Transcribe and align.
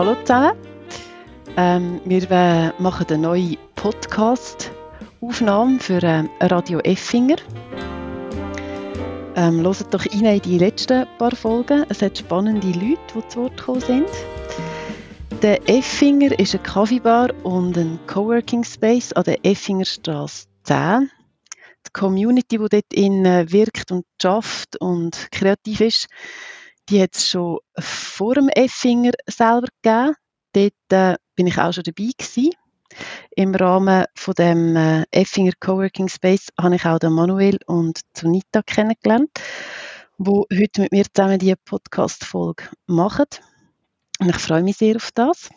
hallo 0.00 0.16
zusammen. 0.24 0.56
Ähm, 1.58 2.00
wir 2.06 2.30
äh, 2.30 2.72
machen 2.78 3.06
eine 3.10 3.18
neue 3.18 3.58
Podcast-Aufnahme 3.74 5.78
für 5.78 6.02
äh, 6.02 6.24
Radio 6.40 6.78
Effinger. 6.78 7.36
Ähm, 9.36 9.62
hört 9.62 9.92
doch 9.92 10.06
rein 10.06 10.24
in 10.24 10.40
die 10.40 10.56
letzten 10.56 11.06
paar 11.18 11.36
Folgen. 11.36 11.84
Es 11.90 12.00
hat 12.00 12.16
spannende 12.16 12.68
Leute, 12.68 12.98
die 13.14 13.28
zu 13.28 13.40
Wort 13.40 13.58
gekommen 13.58 13.82
sind. 13.82 14.08
Der 15.42 15.68
Effinger 15.68 16.38
ist 16.38 16.54
eine 16.54 16.62
Kaffeebar 16.62 17.34
und 17.42 17.76
ein 17.76 17.98
Coworking 18.06 18.64
Space 18.64 19.12
an 19.12 19.24
der 19.24 19.44
Effingerstraße 19.44 20.46
10. 20.62 21.10
Die 21.86 21.92
Community, 21.92 22.56
die 22.56 22.68
dort 22.70 22.94
in 22.94 23.24
wirkt 23.52 23.92
und 23.92 24.06
schafft 24.18 24.80
und 24.80 25.28
kreativ 25.30 25.82
ist, 25.82 26.08
die 26.90 27.00
hat 27.02 27.14
es 27.14 27.30
schon 27.30 27.58
vor 27.78 28.34
dem 28.34 28.48
Effinger 28.48 29.12
selber 29.26 29.68
gegeben. 29.82 30.14
Dort 30.52 30.92
äh, 30.92 31.16
ich 31.36 31.58
auch 31.58 31.72
schon 31.72 31.84
dabei 31.84 32.10
gewesen. 32.18 32.50
Im 33.36 33.54
Rahmen 33.54 34.04
von 34.16 34.34
dem 34.34 34.76
äh, 34.76 35.04
Effinger 35.12 35.52
Coworking 35.60 36.08
Space 36.08 36.48
habe 36.60 36.74
ich 36.74 36.84
auch 36.84 36.98
den 36.98 37.12
Manuel 37.12 37.58
und 37.66 38.00
Zunita 38.12 38.62
kennengelernt, 38.62 39.30
wo 40.18 40.44
heute 40.52 40.82
mit 40.82 40.92
mir 40.92 41.04
zusammen 41.12 41.38
die 41.38 41.54
Podcast-Folge 41.54 42.64
machen. 42.86 43.26
Und 44.18 44.30
ich 44.30 44.36
freue 44.36 44.62
mich 44.62 44.76
sehr 44.76 44.96
auf 44.96 45.10
das. 45.14 45.48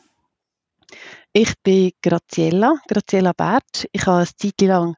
Ich 1.34 1.54
bin 1.64 1.92
Graziella, 2.04 2.76
Graziella 2.88 3.34
Bert. 3.34 3.88
Ich 3.92 4.06
habe 4.06 4.18
eine 4.18 4.28
Zeit 4.28 4.62
lang 4.62 4.96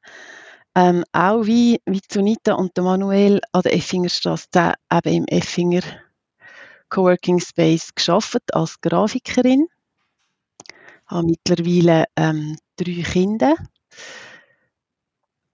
ähm, 0.75 1.05
auch 1.13 1.45
wie, 1.45 1.79
wie 1.85 2.01
Zunita 2.01 2.55
und 2.55 2.77
Manuel 2.77 3.39
an 3.53 3.61
der 3.61 3.73
Effingerstraße 3.73 4.73
eben 4.91 5.13
im 5.13 5.25
Effinger 5.27 5.81
Coworking 6.89 7.39
Space 7.39 7.93
geschafft 7.93 8.53
als 8.53 8.79
Grafikerin. 8.81 9.67
Ich 10.69 11.11
habe 11.11 11.27
mittlerweile 11.27 12.05
ähm, 12.15 12.57
drei 12.77 13.03
Kinder 13.03 13.55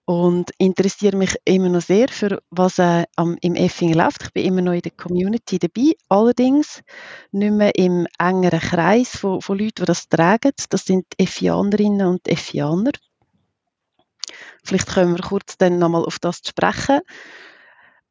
und 0.05 0.51
interessiere 0.57 1.15
mich 1.15 1.35
immer 1.45 1.69
noch 1.69 1.81
sehr 1.81 2.09
für 2.09 2.41
was 2.49 2.79
äh, 2.79 3.05
am, 3.15 3.37
im 3.41 3.55
Effinger 3.55 4.03
läuft. 4.03 4.23
Ich 4.23 4.33
bin 4.33 4.45
immer 4.45 4.61
noch 4.61 4.73
in 4.73 4.81
der 4.81 4.91
Community 4.91 5.59
dabei, 5.59 5.93
allerdings 6.09 6.81
nicht 7.31 7.53
mehr 7.53 7.75
im 7.75 8.07
engeren 8.19 8.59
Kreis 8.59 9.15
von, 9.15 9.41
von 9.41 9.57
Leuten, 9.57 9.81
die 9.81 9.85
das 9.85 10.09
tragen. 10.09 10.51
Das 10.69 10.85
sind 10.85 11.05
Effianerinnen 11.17 12.07
und 12.07 12.27
Effianer. 12.27 12.91
Vielleicht 14.63 14.87
können 14.87 15.15
wir 15.15 15.23
kurz 15.23 15.57
dann 15.57 15.79
nochmal 15.79 16.03
auf 16.05 16.19
das 16.19 16.41
sprechen. 16.45 17.01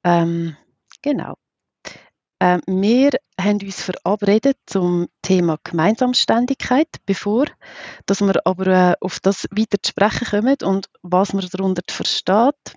Ähm, 0.05 0.57
genau. 1.03 1.35
Äh, 2.41 2.59
wir 2.67 3.11
haben 3.39 3.61
uns 3.63 3.83
verabredet 3.83 4.57
zum 4.67 5.09
Thema 5.23 5.59
Gemeinsamständigkeit, 5.63 6.89
bevor 7.07 7.47
dass 8.07 8.23
wir 8.23 8.47
aber 8.47 8.67
äh, 8.67 8.95
auf 9.01 9.21
das 9.21 9.47
weiter 9.51 9.77
zu 9.83 9.91
sprechen 9.91 10.27
kommen 10.27 10.57
und 10.65 10.89
was 11.03 11.35
man 11.35 11.47
darunter 11.53 11.83
versteht, 11.89 12.77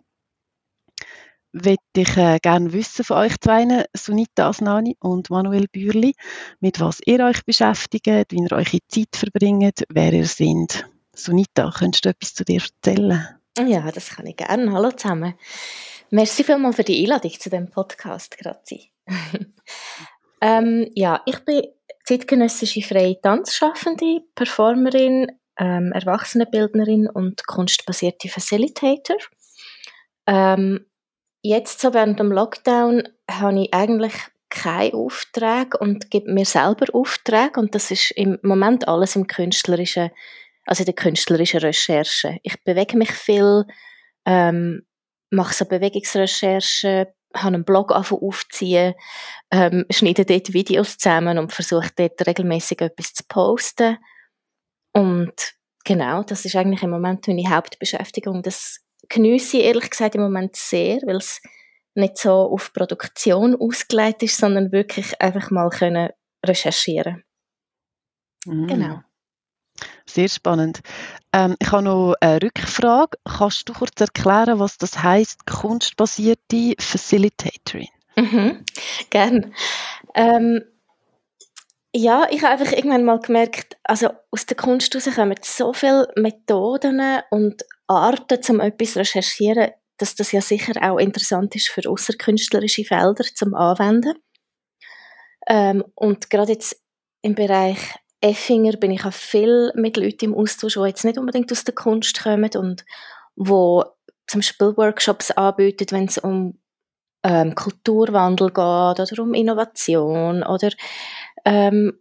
würde 1.53 1.77
ich 1.95 2.17
äh, 2.17 2.39
gerne 2.41 2.73
wissen 2.73 3.05
von 3.05 3.17
euch 3.17 3.39
zwei, 3.39 3.85
Sunita 3.95 4.49
Asnani 4.49 4.97
und 4.99 5.29
Manuel 5.29 5.67
Bürli, 5.71 6.13
mit 6.59 6.81
was 6.81 6.99
ihr 7.05 7.21
euch 7.21 7.45
beschäftigt, 7.45 8.31
wie 8.31 8.43
ihr 8.43 8.51
eure 8.51 8.79
Zeit 8.89 9.15
verbringt, 9.15 9.83
wer 9.89 10.13
ihr 10.13 10.25
seid. 10.25 10.89
Sunita, 11.15 11.71
könntest 11.77 12.05
du 12.05 12.09
etwas 12.09 12.33
zu 12.33 12.43
dir 12.43 12.61
erzählen? 12.61 13.27
Ja, 13.57 13.91
das 13.91 14.09
kann 14.09 14.25
ich 14.25 14.35
gerne. 14.35 14.73
Hallo 14.73 14.91
zusammen. 14.91 15.35
Merci 16.09 16.43
vielmals 16.43 16.75
für 16.75 16.83
die 16.83 17.01
Einladung 17.03 17.39
zu 17.39 17.49
dem 17.51 17.69
Podcast, 17.69 18.37
Grazi. 18.37 18.92
ähm, 20.41 20.89
ja, 20.95 21.21
ich 21.25 21.39
bin 21.39 21.63
zeitgenössische 22.03 22.81
freie 22.81 23.19
Tanzschaffende, 23.21 24.21
Performerin, 24.35 25.31
ähm, 25.57 25.91
Erwachsenenbildnerin 25.93 27.09
und 27.09 27.45
kunstbasierte 27.47 28.29
Facilitator. 28.29 29.17
Ähm, 30.27 30.85
jetzt 31.41 31.79
so 31.79 31.93
während 31.93 32.19
dem 32.19 32.31
Lockdown 32.31 33.03
habe 33.29 33.61
ich 33.61 33.73
eigentlich 33.73 34.13
keinen 34.49 34.93
Auftrag 34.93 35.79
und 35.79 36.11
gebe 36.11 36.31
mir 36.31 36.45
selber 36.45 36.85
Aufträge 36.93 37.59
und 37.59 37.73
das 37.73 37.89
ist 37.91 38.11
im 38.11 38.37
Moment 38.43 38.87
alles 38.87 39.15
im 39.15 39.25
künstlerischen, 39.25 40.11
also 40.65 40.81
in 40.81 40.85
der 40.85 40.95
künstlerischen 40.95 41.61
Recherche. 41.61 42.37
Ich 42.43 42.63
bewege 42.63 42.97
mich 42.97 43.11
viel, 43.11 43.65
ähm, 44.25 44.85
mache 45.31 45.53
so 45.53 45.65
Bewegungsrecherche, 45.65 47.13
habe 47.35 47.55
einen 47.55 47.65
Blog 47.65 47.91
aufziehen, 47.91 48.93
ähm, 49.51 49.85
schneide 49.89 50.25
dort 50.25 50.53
Videos 50.53 50.97
zusammen 50.97 51.37
und 51.37 51.51
versuche 51.51 51.89
dort 51.95 52.25
regelmäßig 52.25 52.81
etwas 52.81 53.13
zu 53.13 53.23
posten. 53.27 53.97
Und 54.93 55.33
genau, 55.83 56.23
das 56.23 56.45
ist 56.45 56.55
eigentlich 56.55 56.83
im 56.83 56.91
Moment 56.91 57.27
meine 57.27 57.49
Hauptbeschäftigung. 57.49 58.43
Das 58.43 58.79
genieße 59.09 59.57
ich 59.57 59.63
ehrlich 59.63 59.89
gesagt 59.89 60.15
im 60.15 60.21
Moment 60.21 60.55
sehr, 60.55 60.99
weil 61.05 61.17
es 61.17 61.41
nicht 61.95 62.17
so 62.17 62.31
auf 62.31 62.73
Produktion 62.73 63.55
ausgelegt 63.55 64.23
ist, 64.23 64.37
sondern 64.37 64.71
wirklich 64.71 65.19
einfach 65.21 65.51
mal 65.51 65.69
können 65.69 66.09
recherchieren. 66.45 67.23
Mhm. 68.45 68.67
Genau. 68.67 68.99
Sehr 70.05 70.27
spannend. 70.27 70.81
Ähm, 71.31 71.55
ich 71.59 71.71
habe 71.71 71.83
noch 71.83 72.15
eine 72.19 72.41
Rückfrage. 72.41 73.17
Kannst 73.25 73.67
du 73.67 73.73
kurz 73.73 73.99
erklären, 73.99 74.59
was 74.59 74.77
das 74.77 75.01
heißt, 75.01 75.45
kunstbasierte 75.45 76.75
Facilitatorin? 76.79 77.87
Mhm, 78.15 78.63
gern. 79.09 79.53
Ähm, 80.13 80.63
ja, 81.95 82.27
ich 82.29 82.41
habe 82.43 82.53
einfach 82.53 82.71
irgendwann 82.71 83.05
mal 83.05 83.19
gemerkt, 83.19 83.77
also 83.83 84.09
aus 84.31 84.45
der 84.45 84.57
Kunst 84.57 84.93
heraus 84.93 85.15
kommen 85.15 85.35
so 85.41 85.73
viele 85.73 86.07
Methoden 86.15 87.21
und 87.29 87.63
Arten, 87.87 88.39
um 88.49 88.59
etwas 88.59 88.93
zu 88.93 88.99
recherchieren, 88.99 89.71
dass 89.97 90.15
das 90.15 90.31
ja 90.31 90.41
sicher 90.41 90.73
auch 90.81 90.97
interessant 90.97 91.55
ist 91.55 91.69
für 91.69 91.87
außerkünstlerische 91.87 92.83
Felder 92.83 93.23
zum 93.35 93.53
Anwenden. 93.53 94.15
Ähm, 95.47 95.83
und 95.95 96.29
gerade 96.29 96.53
jetzt 96.53 96.81
im 97.21 97.35
Bereich 97.35 97.77
Effinger 98.23 98.77
bin 98.77 98.91
ich 98.91 99.03
auch 99.03 99.13
viel 99.13 99.71
mit 99.75 99.97
Leuten 99.97 100.25
im 100.25 100.35
Austausch, 100.35 100.75
die 100.75 100.79
jetzt 100.79 101.03
nicht 101.03 101.17
unbedingt 101.17 101.51
aus 101.51 101.65
der 101.65 101.75
Kunst 101.75 102.23
kommen 102.23 102.49
und 102.55 102.85
wo 103.35 103.83
zum 104.27 104.39
Beispiel 104.39 104.77
Workshops 104.77 105.31
anbieten, 105.31 105.87
wenn 105.91 106.05
es 106.05 106.17
um 106.17 106.57
ähm, 107.23 107.53
Kulturwandel 107.53 108.47
geht 108.47 108.57
oder 108.57 109.21
um 109.21 109.33
Innovation 109.33 110.43
oder 110.43 110.69
ähm, 111.43 111.99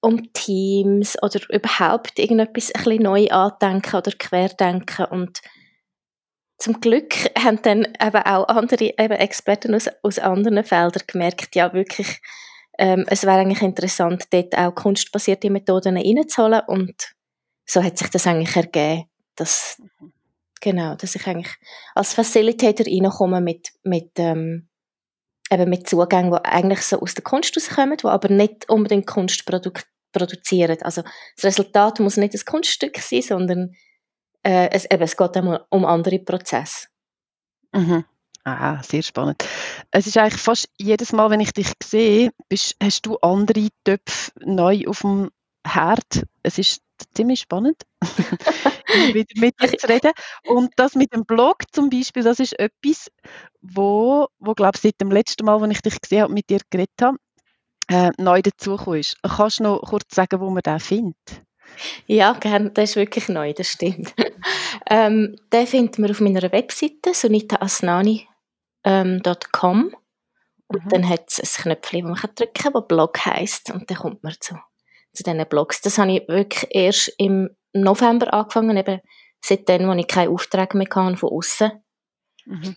um 0.00 0.32
Teams 0.32 1.20
oder 1.22 1.40
überhaupt 1.48 2.18
irgendetwas 2.18 2.72
ein 2.72 2.84
bisschen 2.84 3.02
neu 3.02 3.26
andenken 3.28 3.96
oder 3.96 4.12
querdenken. 4.12 5.06
Und 5.06 5.40
zum 6.58 6.80
Glück 6.80 7.14
haben 7.38 7.60
dann 7.62 7.88
eben 8.00 8.22
auch 8.22 8.46
andere 8.46 8.84
eben 8.96 9.12
Experten 9.12 9.74
aus, 9.74 9.88
aus 10.02 10.20
anderen 10.20 10.62
Feldern 10.62 11.02
gemerkt, 11.06 11.56
ja 11.56 11.72
wirklich 11.72 12.20
ähm, 12.78 13.04
es 13.08 13.24
wäre 13.24 13.38
eigentlich 13.38 13.62
interessant, 13.62 14.24
dort 14.30 14.56
auch 14.56 14.74
kunstbasierte 14.74 15.50
Methoden 15.50 15.96
reinzuholen 15.96 16.62
und 16.66 17.14
so 17.66 17.82
hat 17.82 17.98
sich 17.98 18.08
das 18.08 18.26
eigentlich 18.26 18.56
ergeben, 18.56 19.04
dass, 19.36 19.80
genau, 20.60 20.94
dass 20.94 21.14
ich 21.14 21.26
eigentlich 21.26 21.54
als 21.94 22.14
Facilitator 22.14 22.86
reinkomme 22.86 23.40
mit, 23.40 23.68
mit, 23.82 24.10
ähm, 24.16 24.68
eben 25.50 25.70
mit 25.70 25.88
Zugängen, 25.88 26.30
die 26.30 26.44
eigentlich 26.44 26.82
so 26.82 27.00
aus 27.00 27.14
der 27.14 27.24
Kunst 27.24 27.56
rauskommen, 27.56 27.96
die 27.96 28.06
aber 28.06 28.28
nicht 28.28 28.68
unbedingt 28.68 29.06
Kunst 29.06 29.46
produ 29.46 29.70
produzieren. 30.12 30.80
Also 30.82 31.02
das 31.34 31.44
Resultat 31.44 31.98
muss 31.98 32.16
nicht 32.16 32.34
ein 32.34 32.44
Kunststück 32.46 32.98
sein, 32.98 33.20
sondern 33.20 33.74
äh, 34.44 34.68
es, 34.70 34.88
eben, 34.88 35.02
es 35.02 35.16
geht 35.16 35.36
um, 35.36 35.58
um 35.70 35.84
andere 35.84 36.20
Prozesse. 36.20 36.86
Mhm. 37.72 38.04
Ah, 38.44 38.82
sehr 38.82 39.02
spannend. 39.02 39.42
Es 39.90 40.06
ist 40.06 40.18
eigentlich 40.18 40.40
fast 40.40 40.68
jedes 40.78 41.12
Mal, 41.12 41.30
wenn 41.30 41.40
ich 41.40 41.52
dich 41.52 41.72
sehe, 41.82 42.30
bist, 42.50 42.76
hast 42.82 43.06
du 43.06 43.16
andere 43.18 43.68
Töpfe 43.84 44.32
neu 44.40 44.82
auf 44.86 45.00
dem 45.00 45.30
Herd. 45.66 46.24
Es 46.42 46.58
ist 46.58 46.82
ziemlich 47.14 47.40
spannend, 47.40 47.84
wieder 49.14 49.40
mit 49.40 49.54
dir 49.62 49.78
zu 49.78 49.88
reden. 49.88 50.12
Und 50.46 50.72
das 50.76 50.94
mit 50.94 51.14
dem 51.14 51.24
Blog 51.24 51.62
zum 51.72 51.88
Beispiel, 51.88 52.22
das 52.22 52.38
ist 52.38 52.58
etwas, 52.58 53.10
wo, 53.62 54.28
wo 54.38 54.52
glaube 54.52 54.72
ich, 54.74 54.82
seit 54.82 55.00
dem 55.00 55.10
letzten 55.10 55.46
Mal, 55.46 55.62
als 55.62 55.72
ich 55.72 55.80
dich 55.80 56.00
gesehen 56.02 56.22
habe, 56.24 56.34
mit 56.34 56.50
dir 56.50 56.60
geredet 56.68 57.00
habe, 57.00 57.16
äh, 57.88 58.10
neu 58.18 58.42
dazugekommen 58.42 59.00
ist. 59.00 59.16
Kannst 59.22 59.60
du 59.60 59.64
noch 59.64 59.80
kurz 59.80 60.14
sagen, 60.14 60.40
wo 60.40 60.50
man 60.50 60.62
den 60.62 60.80
findet? 60.80 61.16
Ja, 62.06 62.34
gerne. 62.34 62.70
Das 62.70 62.90
ist 62.90 62.96
wirklich 62.96 63.30
neu, 63.30 63.54
das 63.54 63.68
stimmt. 63.68 64.14
ähm, 64.90 65.36
den 65.50 65.66
findet 65.66 65.98
man 65.98 66.10
auf 66.10 66.20
meiner 66.20 66.52
Webseite, 66.52 67.14
sonitaasnani.com 67.14 68.33
ähm, 68.84 69.22
.com. 69.52 69.94
Und 70.66 70.84
mhm. 70.84 70.88
dann 70.88 71.08
hat 71.08 71.28
es 71.28 71.40
ein 71.40 71.62
Knöpfchen, 71.62 72.08
das 72.08 72.22
man 72.22 72.34
drücken 72.34 72.54
kann, 72.54 72.72
das 72.72 72.88
Blog 72.88 73.26
heisst. 73.26 73.70
Und 73.70 73.90
dann 73.90 73.98
kommt 73.98 74.22
man 74.22 74.34
zu, 74.40 74.54
zu 75.12 75.22
diesen 75.22 75.46
Blogs. 75.48 75.80
Das 75.80 75.98
habe 75.98 76.12
ich 76.12 76.28
wirklich 76.28 76.66
erst 76.74 77.12
im 77.18 77.50
November 77.72 78.32
angefangen, 78.32 78.76
eben 78.76 79.00
seitdem, 79.44 79.88
als 79.90 80.00
ich 80.00 80.08
keinen 80.08 80.32
Auftrag 80.32 80.74
mehr 80.74 80.86
hatte 80.94 81.16
von 81.16 81.30
außen. 81.30 81.72
Mhm. 82.46 82.76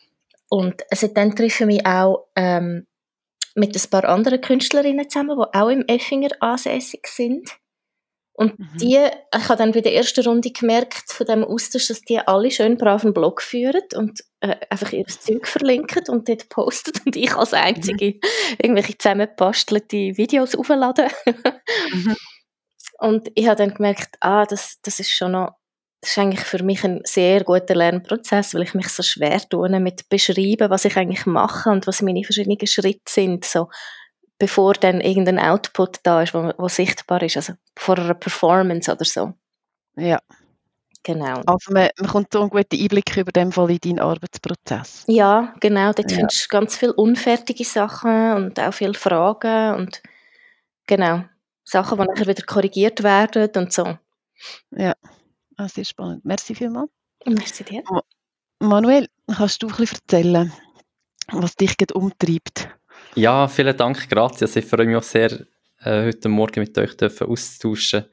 Und 0.49 0.81
seitdem 0.91 1.35
treffe 1.35 1.63
ich 1.63 1.67
mich 1.67 1.85
auch 1.85 2.27
ähm, 2.35 2.87
mit 3.55 3.75
ein 3.75 3.89
paar 3.89 4.05
anderen 4.05 4.41
Künstlerinnen 4.41 5.09
zusammen, 5.09 5.37
die 5.37 5.57
auch 5.57 5.69
im 5.69 5.85
Effinger 5.87 6.29
ansässig 6.39 7.07
sind. 7.07 7.57
Und 8.37 8.59
mhm. 8.59 8.69
die, 8.79 8.99
ich 9.35 9.49
habe 9.49 9.57
dann 9.57 9.71
bei 9.71 9.81
der 9.81 9.95
ersten 9.95 10.23
Runde 10.23 10.51
gemerkt 10.51 11.11
von 11.11 11.25
dem 11.25 11.43
Austausch, 11.43 11.87
dass 11.87 12.01
die 12.01 12.19
alle 12.19 12.51
schön 12.51 12.77
brav 12.77 13.03
einen 13.03 13.15
Blog 13.15 13.41
führen 13.41 13.81
und 13.95 14.23
äh, 14.41 14.55
einfach 14.69 14.93
ihr 14.93 15.07
Zeug 15.07 15.47
verlinken 15.47 16.03
und 16.09 16.29
dort 16.29 16.47
posten 16.47 16.91
und 17.05 17.15
ich 17.15 17.33
als 17.33 17.53
Einzige 17.53 18.05
mhm. 18.05 18.19
irgendwelche 18.59 18.95
zusammengebastelte 18.95 19.97
Videos 20.17 20.53
aufladen. 20.53 21.09
mhm. 21.91 22.15
Und 22.99 23.31
ich 23.33 23.47
habe 23.47 23.55
dann 23.55 23.73
gemerkt, 23.73 24.17
ah, 24.19 24.45
das, 24.45 24.77
das 24.83 24.99
ist 24.99 25.09
schon 25.09 25.31
noch, 25.31 25.55
das 26.01 26.11
ist 26.11 26.17
eigentlich 26.19 26.41
für 26.41 26.61
mich 26.61 26.83
ein 26.83 27.01
sehr 27.05 27.43
guter 27.43 27.73
Lernprozess, 27.73 28.53
weil 28.53 28.63
ich 28.63 28.75
mich 28.75 28.89
so 28.89 29.01
schwer 29.01 29.39
tue 29.49 29.79
mit 29.79 30.09
beschreiben, 30.09 30.69
was 30.69 30.85
ich 30.85 30.95
eigentlich 30.95 31.25
mache 31.25 31.71
und 31.71 31.87
was 31.87 32.03
meine 32.03 32.23
verschiedenen 32.23 32.67
Schritte 32.67 33.01
sind, 33.09 33.45
so 33.45 33.67
bevor 34.39 34.73
dann 34.73 35.01
irgendein 35.01 35.39
Output 35.39 35.99
da 36.03 36.21
ist, 36.21 36.33
wo, 36.33 36.53
wo 36.57 36.67
sichtbar 36.67 37.21
ist, 37.23 37.37
also 37.37 37.53
vor 37.75 37.97
einer 37.97 38.13
Performance 38.13 38.91
oder 38.91 39.05
so. 39.05 39.33
Ja. 39.95 40.19
Genau. 41.03 41.41
Also 41.45 41.71
man, 41.71 41.89
man 41.99 42.09
kommt 42.09 42.33
so 42.33 42.41
einen 42.41 42.49
guten 42.49 42.77
Einblick 42.77 43.15
über 43.15 43.31
den 43.31 43.53
Fall 43.53 43.71
in 43.71 43.79
deinen 43.79 43.99
Arbeitsprozess. 43.99 45.05
Ja, 45.07 45.53
genau. 45.61 45.93
Dort 45.93 46.11
ja. 46.11 46.17
findest 46.17 46.45
du 46.45 46.47
ganz 46.49 46.75
viele 46.75 46.93
unfertige 46.93 47.63
Sachen 47.63 48.33
und 48.33 48.59
auch 48.59 48.73
viele 48.73 48.93
Fragen 48.93 49.75
und 49.75 50.01
genau, 50.85 51.23
Sachen, 51.63 51.97
die 51.97 52.05
nachher 52.05 52.27
wieder 52.27 52.43
korrigiert 52.45 53.03
werden 53.03 53.49
und 53.55 53.71
so. 53.71 53.97
Ja, 54.71 54.93
ah, 55.55 55.67
sehr 55.69 55.85
spannend. 55.85 56.25
Merci 56.25 56.55
vielmals. 56.55 56.89
Merci 57.25 57.63
dir. 57.63 57.83
Manuel, 58.59 59.07
kannst 59.33 59.63
du 59.63 59.67
ein 59.67 59.75
bisschen 59.75 59.99
erzählen, 60.09 60.53
was 61.31 61.55
dich 61.55 61.75
umtreibt? 61.93 62.69
Ja, 63.17 63.47
vielen 63.47 63.75
Dank, 63.75 64.07
grazie. 64.09 64.45
Ich 64.59 64.65
freue 64.65 64.85
mich 64.85 64.95
auch 64.95 65.01
sehr, 65.01 65.31
äh, 65.79 66.05
heute 66.05 66.29
Morgen 66.29 66.59
mit 66.59 66.77
euch 66.77 66.91
auszutauschen. 67.01 68.05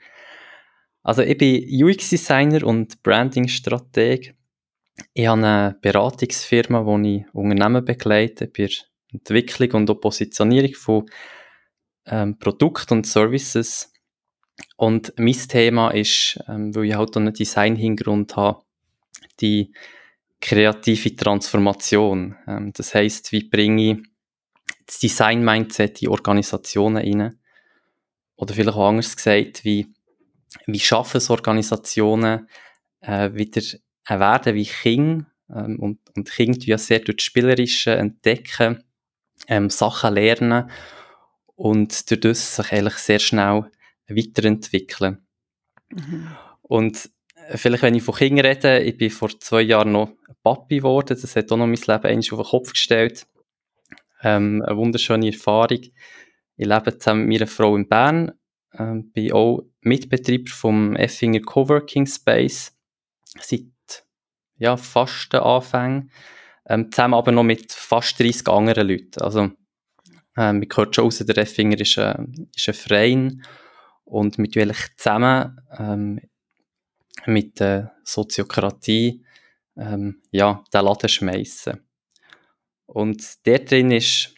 Also 1.02 1.20
ich 1.20 1.36
bin 1.36 1.62
UX-Designer 1.84 2.66
und 2.66 3.02
Branding-Strateg. 3.02 4.34
Ich 5.12 5.26
habe 5.26 5.42
eine 5.42 5.76
Beratungsfirma, 5.82 6.86
wo 6.86 6.98
ich 7.00 7.22
Unternehmen 7.34 7.84
begleite 7.84 8.46
bei 8.46 8.66
der 8.66 8.76
Entwicklung 9.12 9.82
und 9.82 9.90
auch 9.90 10.00
Positionierung 10.00 10.72
von 10.72 11.04
ähm, 12.06 12.38
Produkten 12.38 12.94
und 12.94 13.06
Services. 13.06 13.92
Und 14.78 15.12
mein 15.18 15.34
Thema 15.34 15.90
ist, 15.90 16.40
ähm, 16.48 16.74
weil 16.74 16.86
ich 16.86 16.94
halt 16.94 17.14
einen 17.18 17.34
Design-Hintergrund 17.34 18.36
habe, 18.36 18.62
die 19.38 19.70
kreative 20.40 21.14
Transformation. 21.14 22.36
Ähm, 22.46 22.72
das 22.74 22.94
heißt, 22.94 23.32
wie 23.32 23.44
bringe 23.50 23.92
ich 23.92 24.13
das 24.86 24.98
Design-Mindset 24.98 26.02
in 26.02 26.08
Organisationen 26.08 26.96
rein. 26.96 27.38
Oder 28.36 28.54
vielleicht 28.54 28.76
auch 28.76 28.88
anders 28.88 29.16
gesagt, 29.16 29.64
wie, 29.64 29.92
wie 30.66 30.80
schaffen 30.80 31.18
es 31.18 31.30
Organisationen, 31.30 32.48
äh, 33.00 33.32
wieder 33.34 33.62
äh, 34.06 34.18
werden 34.18 34.54
wie 34.54 34.66
Kinder, 34.66 35.26
ähm, 35.54 35.78
und, 35.78 35.98
und 36.16 36.30
Kinder 36.30 36.58
ja 36.64 36.78
sehr 36.78 37.00
durch 37.00 37.16
das 37.16 37.24
Spielerische 37.24 37.94
entdecken, 37.94 38.82
ähm, 39.48 39.70
Sachen 39.70 40.14
lernen 40.14 40.70
und 41.54 42.10
durch 42.10 42.20
das 42.20 42.56
sich 42.56 42.72
eigentlich 42.72 42.96
sehr 42.96 43.18
schnell 43.18 43.70
weiterentwickeln. 44.08 45.26
Mhm. 45.90 46.28
Und 46.62 47.10
äh, 47.48 47.56
vielleicht, 47.56 47.82
wenn 47.82 47.94
ich 47.94 48.02
von 48.02 48.14
Kindern 48.14 48.46
rede, 48.46 48.80
ich 48.80 48.96
bin 48.96 49.10
vor 49.10 49.30
zwei 49.40 49.62
Jahren 49.62 49.92
noch 49.92 50.12
Papi 50.42 50.78
geworden, 50.78 51.18
das 51.20 51.36
hat 51.36 51.50
auch 51.52 51.56
noch 51.56 51.66
mein 51.66 51.76
Leben 51.76 52.18
auf 52.18 52.24
den 52.24 52.44
Kopf 52.44 52.72
gestellt. 52.72 53.26
Ähm, 54.24 54.62
eine 54.66 54.76
wunderschöne 54.76 55.26
Erfahrung. 55.26 55.82
Ich 56.56 56.66
lebe 56.66 56.98
zusammen 56.98 57.26
mit 57.26 57.40
meiner 57.40 57.46
Frau 57.46 57.76
in 57.76 57.88
Bern, 57.88 58.32
ähm, 58.72 59.12
bin 59.12 59.32
auch 59.32 59.62
Mitbetreiber 59.82 60.50
vom 60.50 60.96
Effinger 60.96 61.40
Coworking 61.40 62.06
Space 62.06 62.72
seit 63.40 64.06
ja, 64.56 64.76
fast 64.76 65.32
den 65.32 65.40
Anfängen, 65.40 66.10
ähm, 66.66 66.90
zusammen 66.90 67.14
aber 67.14 67.32
noch 67.32 67.42
mit 67.42 67.72
fast 67.72 68.18
30 68.18 68.48
anderen 68.48 68.88
Leuten. 68.88 69.20
Also, 69.20 69.50
ähm, 70.36 70.60
wir 70.60 70.68
gehört 70.68 70.94
schon 70.94 71.04
raus, 71.04 71.18
der 71.18 71.38
Effinger 71.38 71.80
ist, 71.80 71.98
äh, 71.98 72.16
ist 72.54 72.68
ein 72.68 72.74
Verein 72.74 73.42
und 74.04 74.38
mit 74.38 74.56
eigentlich 74.56 74.96
zusammen 74.96 75.60
ähm, 75.78 76.20
mit 77.26 77.60
der 77.60 77.92
Soziokratie 78.04 79.24
ähm, 79.76 80.22
ja, 80.30 80.62
den 80.72 80.84
Laden 80.84 81.08
schmeißen. 81.08 81.80
Und 82.86 83.46
der 83.46 83.60
drin 83.60 83.90
ist 83.90 84.34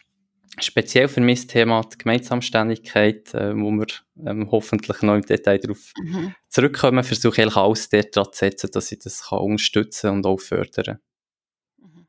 speziell 0.59 1.09
für 1.09 1.21
mich 1.21 1.41
das 1.41 1.47
Thema 1.49 1.83
die 1.83 1.99
Gemeinsamständigkeit, 1.99 3.35
äh, 3.35 3.55
wo 3.55 3.71
wir 3.71 3.87
ähm, 4.25 4.51
hoffentlich 4.51 5.03
noch 5.03 5.15
im 5.15 5.23
Detail 5.23 5.59
darauf 5.59 5.93
mhm. 5.99 6.35
zurückkommen, 6.49 7.05
versuche 7.05 7.43
ich 7.43 7.57
alles 7.57 7.89
dort 7.89 8.17
dran 8.17 8.33
zu 8.33 8.39
setzen, 8.39 8.71
dass 8.73 8.93
ich 8.93 8.99
das 9.01 9.29
kann 9.29 9.41
unterstützen 9.41 10.11
und 10.11 10.27
auch 10.27 10.41
fördern 10.41 10.99
mhm. 11.77 12.07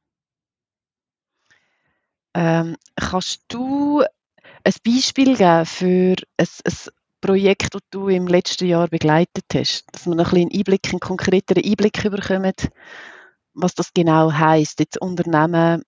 ähm, 2.36 2.78
Kannst 2.96 3.42
du 3.50 4.04
ein 4.64 4.74
Beispiel 4.86 5.36
geben 5.36 5.66
für 5.66 6.16
ein, 6.38 6.48
ein 6.64 6.74
Projekt, 7.20 7.74
das 7.74 7.82
du 7.92 8.08
im 8.08 8.28
letzten 8.28 8.68
Jahr 8.68 8.88
begleitet 8.88 9.46
hast, 9.54 9.86
dass 9.92 10.06
wir 10.06 10.16
noch 10.16 10.32
ein 10.32 10.48
bisschen 10.48 10.60
Einblick, 10.60 10.90
einen 10.90 11.00
konkreteren 11.00 11.64
Einblick 11.64 12.04
bekommen, 12.04 12.54
was 13.54 13.74
das 13.74 13.94
genau 13.94 14.32
heisst, 14.32 14.80
jetzt 14.80 15.02
Unternehmen 15.02 15.84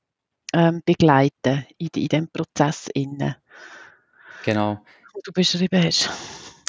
ähm, 0.53 0.81
begleiten 0.85 1.65
in, 1.77 1.89
in 1.95 2.07
diesem 2.07 2.27
Prozess. 2.29 2.87
Innen, 2.93 3.35
genau. 4.43 4.83
Wo 5.13 5.19
du 5.23 5.31
beschrieben 5.31 5.83
hast. 5.83 6.09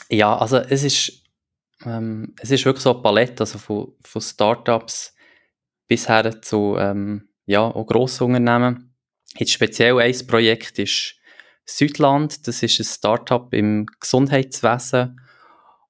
Ja, 0.09 0.37
also 0.37 0.59
es 0.59 0.83
ist, 0.83 1.25
ähm, 1.85 2.35
es 2.41 2.51
ist 2.51 2.65
wirklich 2.65 2.83
so 2.83 2.93
eine 2.93 3.03
Palette, 3.03 3.41
also 3.41 3.59
von, 3.59 3.93
von 4.03 4.23
Startups 4.23 5.15
bis 5.87 6.09
her 6.09 6.41
zu 6.43 6.77
ähm, 6.79 7.29
ja, 7.47 7.63
auch 7.63 7.87
Grossunternehmen. 7.87 8.95
Jetzt 9.37 9.53
speziell 9.53 9.99
ein 9.99 10.27
Projekt 10.27 10.79
ist 10.79 11.17
Südland, 11.65 12.47
das 12.49 12.63
ist 12.63 12.81
ein 12.81 12.85
Startup 12.85 13.53
im 13.55 13.87
Gesundheitswesen 14.01 15.21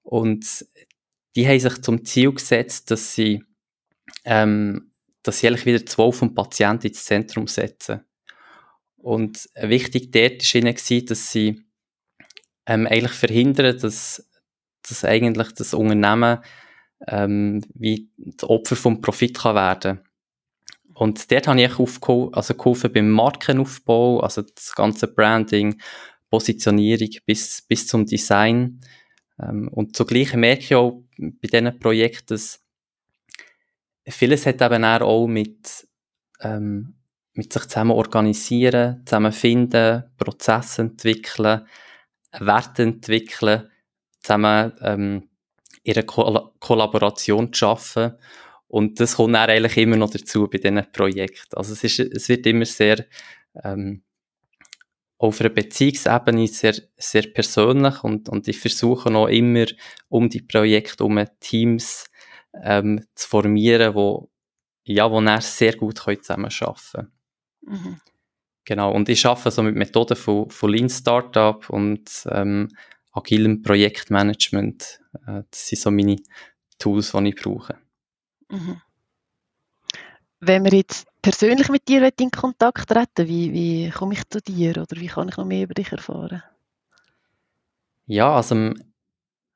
und 0.02 0.66
die 1.36 1.46
haben 1.46 1.60
sich 1.60 1.82
zum 1.82 2.04
Ziel 2.04 2.32
gesetzt, 2.32 2.90
dass 2.90 3.14
sie 3.14 3.42
ähm, 4.24 4.89
dass 5.22 5.38
sie 5.38 5.48
eigentlich 5.48 5.66
wieder 5.66 5.84
zwölf 5.86 6.16
vom 6.16 6.34
Patienten 6.34 6.88
ins 6.88 7.04
Zentrum 7.04 7.46
setzen. 7.46 8.00
Und 8.96 9.48
wichtig 9.54 10.10
dort 10.12 10.42
war 10.42 10.60
ihnen, 10.60 11.06
dass 11.06 11.32
sie 11.32 11.62
ähm, 12.66 12.86
eigentlich 12.86 13.12
verhindern, 13.12 13.78
dass, 13.78 14.28
dass 14.82 15.04
eigentlich 15.04 15.52
das 15.52 15.74
Unternehmen 15.74 16.38
ähm, 17.08 17.62
wie 17.74 18.10
das 18.16 18.48
Opfer 18.48 18.76
vom 18.76 19.00
Profit 19.00 19.38
kann 19.38 19.54
werden 19.54 20.00
Und 20.92 21.30
dort 21.30 21.48
habe 21.48 21.62
ich 21.62 21.78
aufgeholfen, 21.78 22.34
also 22.34 22.54
geholfen 22.54 22.92
beim 22.92 23.10
Markenaufbau, 23.10 24.20
also 24.20 24.42
das 24.42 24.74
ganze 24.74 25.08
Branding, 25.08 25.80
Positionierung 26.28 27.08
bis, 27.26 27.62
bis 27.62 27.86
zum 27.86 28.06
Design. 28.06 28.80
Ähm, 29.40 29.68
und 29.68 29.96
zugleich 29.96 30.34
merke 30.34 30.60
ich 30.60 30.74
auch 30.74 31.02
bei 31.18 31.48
diesen 31.48 31.78
Projekten, 31.78 32.34
dass 32.34 32.62
vieles 34.08 34.46
hat 34.46 34.62
eben 34.62 34.84
auch 34.84 35.26
mit, 35.26 35.86
ähm, 36.40 36.94
mit 37.34 37.52
sich 37.52 37.62
zusammen 37.64 37.92
organisieren, 37.92 39.02
zusammenfinden, 39.04 40.04
Prozesse 40.16 40.82
entwickeln, 40.82 41.66
Werte 42.38 42.82
entwickeln, 42.82 43.70
zusammen 44.20 44.72
ähm, 44.82 45.28
ihre 45.82 46.04
Ko 46.04 46.52
Kollaboration 46.60 47.52
zu 47.52 47.58
schaffen. 47.58 48.14
Und 48.68 49.00
das 49.00 49.16
kommt 49.16 49.34
dann 49.34 49.50
eigentlich 49.50 49.76
immer 49.78 49.96
noch 49.96 50.10
dazu 50.10 50.48
bei 50.48 50.58
diesen 50.58 50.92
Projekten. 50.92 51.56
Also 51.56 51.72
es, 51.72 51.82
ist, 51.82 51.98
es 51.98 52.28
wird 52.28 52.46
immer 52.46 52.64
sehr 52.66 53.04
ähm, 53.64 54.02
auf 55.18 55.40
einer 55.40 55.50
Beziehungsebene 55.50 56.46
sehr, 56.46 56.74
sehr 56.96 57.22
persönlich 57.22 58.02
und, 58.02 58.28
und 58.28 58.48
ich 58.48 58.58
versuche 58.58 59.10
noch 59.10 59.26
immer 59.26 59.66
um 60.08 60.30
die 60.30 60.40
Projekte 60.40 61.04
um 61.04 61.22
Teams 61.40 62.09
ähm, 62.54 63.04
zu 63.14 63.28
formieren, 63.28 63.94
wo, 63.94 64.30
ja, 64.84 65.10
wo 65.10 65.20
dann 65.20 65.40
sehr 65.40 65.76
gut 65.76 65.98
zusammenarbeiten 65.98 66.90
können. 66.92 67.12
Mhm. 67.62 68.00
Genau, 68.64 68.92
und 68.92 69.08
ich 69.08 69.24
arbeite 69.26 69.50
so 69.50 69.62
mit 69.62 69.74
Methoden 69.74 70.16
von, 70.16 70.50
von 70.50 70.70
Lean 70.70 70.88
Startup 70.88 71.68
und 71.70 72.08
ähm, 72.30 72.68
agilem 73.12 73.62
Projektmanagement. 73.62 75.00
Äh, 75.26 75.42
das 75.50 75.68
sind 75.68 75.80
so 75.80 75.90
meine 75.90 76.16
Tools, 76.78 77.12
die 77.12 77.28
ich 77.28 77.36
brauche. 77.36 77.78
Mhm. 78.48 78.80
Wenn 80.40 80.64
wir 80.64 80.72
jetzt 80.72 81.06
persönlich 81.20 81.68
mit 81.68 81.86
dir 81.88 82.10
in 82.18 82.30
Kontakt 82.30 82.88
treten, 82.88 83.28
wie, 83.28 83.52
wie 83.52 83.90
komme 83.90 84.14
ich 84.14 84.28
zu 84.28 84.40
dir 84.40 84.70
oder 84.70 85.00
wie 85.00 85.06
kann 85.06 85.28
ich 85.28 85.36
noch 85.36 85.44
mehr 85.44 85.64
über 85.64 85.74
dich 85.74 85.92
erfahren? 85.92 86.42
Ja, 88.06 88.36
also 88.36 88.54
am, 88.54 88.74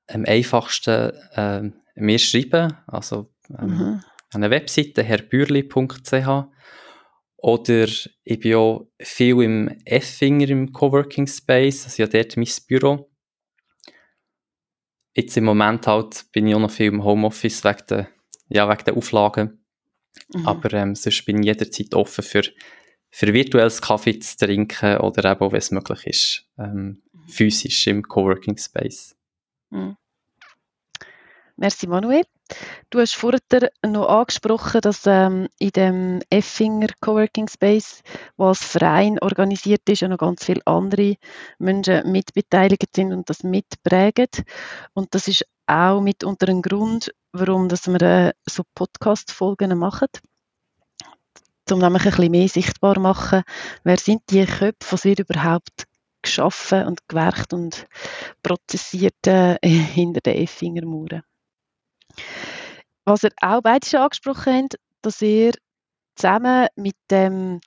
am 0.08 0.24
einfachsten 0.26 1.12
äh, 1.32 1.70
mir 1.94 2.18
schreiben, 2.18 2.76
also 2.86 3.32
ähm, 3.58 3.68
mhm. 3.68 4.00
eine 4.32 4.50
Webseite 4.50 5.02
herbürli.ch 5.02 6.48
oder 7.36 7.86
ich 8.24 8.40
bin 8.40 8.54
auch 8.54 8.88
viel 8.98 9.42
im 9.42 9.68
Effinger 9.84 10.48
im 10.48 10.72
Coworking 10.72 11.26
Space, 11.26 11.84
also 11.84 12.02
ja 12.02 12.08
dort 12.08 12.36
mein 12.36 12.48
Büro. 12.66 13.10
jetzt 15.14 15.36
im 15.36 15.44
Moment 15.44 15.86
halt 15.86 16.24
bin 16.32 16.46
ich 16.46 16.54
auch 16.54 16.60
noch 16.60 16.70
viel 16.70 16.86
im 16.86 17.04
Homeoffice 17.04 17.64
wegen 17.64 17.86
der, 17.88 18.08
ja, 18.48 18.68
wegen 18.68 18.84
der 18.84 18.96
Auflagen. 18.96 19.64
Mhm. 20.32 20.46
Aber 20.46 20.72
ähm, 20.72 20.94
sonst 20.94 21.24
bin 21.24 21.40
ich 21.40 21.46
jederzeit 21.46 21.94
offen 21.94 22.24
für, 22.24 22.42
für 23.10 23.32
virtuelles 23.32 23.82
Kaffee 23.82 24.18
zu 24.18 24.36
trinken 24.38 24.98
oder 24.98 25.30
eben, 25.30 25.52
wenn 25.52 25.58
es 25.58 25.70
möglich 25.70 26.06
ist, 26.06 26.50
ähm, 26.58 27.02
mhm. 27.12 27.28
physisch 27.28 27.86
im 27.86 28.02
Coworking 28.02 28.56
Space. 28.56 29.16
Mhm. 29.70 29.96
Merci 31.56 31.86
Manuel. 31.86 32.24
Du 32.90 32.98
hast 32.98 33.14
vorher 33.14 33.40
noch 33.86 34.08
angesprochen, 34.08 34.80
dass 34.80 35.06
ähm, 35.06 35.48
in 35.60 35.70
dem 35.70 36.20
Effinger 36.28 36.88
Coworking 37.00 37.46
Space, 37.48 38.02
was 38.36 38.58
Verein 38.58 39.20
organisiert 39.20 39.88
ist, 39.88 40.00
ja 40.00 40.08
noch 40.08 40.18
ganz 40.18 40.44
viele 40.44 40.66
andere 40.66 41.14
Menschen 41.60 42.10
mitbeteiligt 42.10 42.96
sind 42.96 43.12
und 43.12 43.30
das 43.30 43.44
mitprägen. 43.44 44.26
Und 44.94 45.14
das 45.14 45.28
ist 45.28 45.46
auch 45.66 46.00
mitunter 46.00 46.48
ein 46.48 46.60
Grund, 46.60 47.14
warum 47.32 47.68
dass 47.68 47.86
wir 47.86 48.02
äh, 48.02 48.32
so 48.46 48.64
Podcast-Folgen 48.74 49.78
machen. 49.78 50.08
Um 51.70 51.78
nämlich 51.78 52.04
ein 52.04 52.10
bisschen 52.10 52.30
mehr 52.32 52.48
sichtbar 52.48 52.94
zu 52.94 53.00
machen, 53.00 53.42
wer 53.84 53.96
sind 53.96 54.22
die 54.30 54.44
Köpfe, 54.44 54.90
was 54.90 55.04
wird 55.04 55.20
überhaupt 55.20 55.84
geschaffen 56.20 56.84
und 56.86 57.06
gewerkt 57.08 57.52
und 57.52 57.86
prozessiert 58.42 59.26
äh, 59.28 59.56
hinter 59.64 60.20
den 60.20 60.42
Effinger 60.42 60.84
Mauern. 60.84 61.22
Was 63.04 63.22
ihr 63.22 63.30
auch 63.40 63.60
beide 63.62 63.86
schon 63.86 64.00
angesprochen 64.00 64.62
habt, 64.64 64.78
dass 65.02 65.20
ihr 65.20 65.52
zusammen 66.14 66.68
mit, 66.76 66.96
dem, 67.10 67.60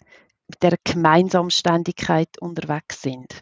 mit 0.47 0.63
der 0.63 0.77
Gemeinsamständigkeit 0.83 2.39
unterwegs 2.39 3.01
sind. 3.01 3.41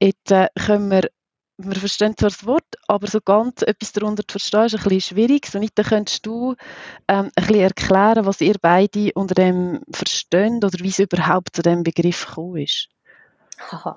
Jetzt 0.00 0.30
äh, 0.30 0.48
können 0.54 0.90
wir, 0.90 1.10
wir 1.58 1.76
verstehen 1.76 2.16
zwar 2.16 2.30
das 2.30 2.46
Wort, 2.46 2.64
aber 2.88 3.06
so 3.06 3.20
ganz 3.20 3.62
etwas 3.62 3.92
darunter 3.92 4.22
zu 4.26 4.38
verstehen 4.38 4.64
ist 4.64 4.74
ein 4.74 4.82
bisschen 4.82 5.00
schwierig. 5.00 5.46
So 5.46 5.58
nicht, 5.58 5.76
könntest 5.76 6.24
du 6.24 6.54
ähm, 7.06 7.30
ein 7.34 7.46
bisschen 7.46 7.60
erklären, 7.60 8.24
was 8.24 8.40
ihr 8.40 8.56
beide 8.60 9.12
unter 9.14 9.34
dem 9.34 9.82
versteht 9.92 10.64
oder 10.64 10.78
wie 10.78 10.88
es 10.88 10.98
überhaupt 10.98 11.54
zu 11.54 11.62
dem 11.62 11.82
Begriff 11.82 12.26
gekommen 12.26 12.62
ist. 12.62 12.88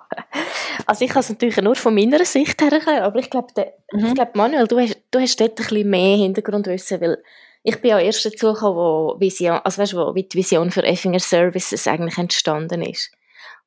Also 0.85 1.05
ich 1.05 1.11
kann 1.11 1.21
es 1.21 1.29
natürlich 1.29 1.57
nur 1.57 1.75
von 1.75 1.93
meiner 1.93 2.25
Sicht 2.25 2.61
her 2.61 3.03
aber 3.03 3.19
ich 3.19 3.29
glaube, 3.29 3.47
mhm. 3.91 4.07
ich 4.07 4.13
glaube 4.15 4.31
Manuel, 4.33 4.67
du 4.67 4.79
hast, 4.79 4.97
du 5.11 5.19
hast 5.19 5.39
dort 5.39 5.51
ein 5.51 5.55
bisschen 5.55 5.89
mehr 5.89 6.17
Hintergrundwissen, 6.17 6.99
weil 6.99 7.23
ich 7.63 7.79
bin 7.79 7.91
ja 7.91 7.99
erst 7.99 8.25
dazu 8.25 8.53
gekommen, 8.53 8.75
wo, 8.75 9.15
Vision, 9.19 9.59
also 9.63 9.81
weißt, 9.81 9.95
wo 9.95 10.11
die 10.11 10.27
Vision 10.33 10.71
für 10.71 10.83
Effinger 10.83 11.19
Services 11.19 11.87
eigentlich 11.87 12.17
entstanden 12.17 12.81
ist. 12.81 13.11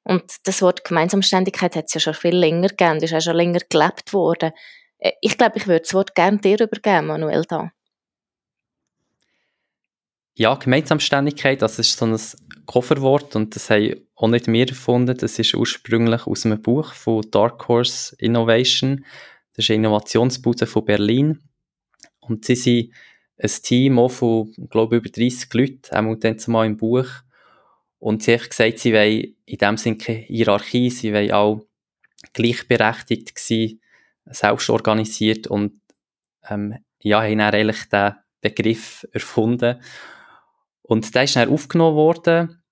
Und 0.03 0.23
das 0.45 0.63
Wort 0.63 0.85
Gemeinsamständigkeit 0.85 1.75
hat 1.75 1.87
es 1.87 1.95
ja 1.95 2.01
schon 2.01 2.15
viel 2.15 2.37
länger 2.37 2.69
gegeben, 2.69 3.03
ist 3.03 3.15
auch 3.15 3.21
schon 3.21 3.37
länger 3.37 3.61
gelebt 3.69 4.13
worden. 4.13 4.53
Äh, 4.99 5.13
ich 5.21 5.37
glaube, 5.39 5.57
ich 5.57 5.67
würde 5.67 5.81
das 5.81 5.95
Wort 5.95 6.15
gerne 6.15 6.39
dir 6.39 6.61
übergeben, 6.61 7.07
Manuel, 7.07 7.43
da. 7.49 7.73
Ja, 10.35 10.55
Gemeinsamständigkeit, 10.55 11.63
das 11.63 11.79
ist 11.79 11.97
so 11.97 12.05
ein 12.05 12.21
Coverwort 12.67 13.37
und 13.37 13.55
das 13.55 13.71
haben 13.71 13.95
auch 14.15 14.29
nicht 14.29 14.47
wir 14.49 14.69
erfunden. 14.69 15.17
Das 15.17 15.39
ist 15.39 15.55
ursprünglich 15.55 16.27
aus 16.27 16.45
einem 16.45 16.61
Buch 16.61 16.93
von 16.93 17.25
Dark 17.31 17.69
Horse 17.69 18.17
Innovation. 18.19 19.05
Das 19.55 19.65
ist 19.65 19.71
eine 19.71 19.87
Innovationsbude 19.87 20.67
von 20.67 20.85
Berlin. 20.85 21.41
Und 22.21 22.45
sie 22.45 22.57
sind 22.57 22.93
ein 23.39 23.51
Team 23.63 23.99
auch 23.99 24.11
von, 24.11 24.53
glaube 24.69 24.97
ich, 24.97 25.03
über 25.03 25.11
30 25.11 25.55
Leuten, 25.55 25.95
auch 25.95 26.15
dann 26.17 26.39
zumal 26.39 26.67
im 26.67 26.77
Buch. 26.77 27.07
Und 27.99 28.23
sie 28.23 28.35
haben 28.35 28.49
gesagt, 28.49 28.79
sie 28.79 28.93
wollen 28.93 29.37
in 29.47 29.59
dem 29.59 29.77
Sinne 29.77 29.97
keine 29.99 30.19
Hierarchie, 30.19 30.91
sie 30.91 31.13
wollen 31.13 31.33
auch 31.33 31.67
gleichberechtigt 32.33 33.39
sein, 33.39 33.81
selbst 34.27 34.71
organisiert 34.71 35.47
und 35.47 35.81
ähm, 36.49 36.77
ja, 37.01 37.23
haben 37.23 37.39
dann 37.39 37.55
eigentlich 37.55 37.89
den 37.89 38.15
Begriff 38.41 39.07
erfunden. 39.13 39.81
Und 40.89 41.15
der 41.15 41.25
ist 41.25 41.35
dann 41.35 41.49
aufgenommen 41.49 41.97
worden 41.97 42.63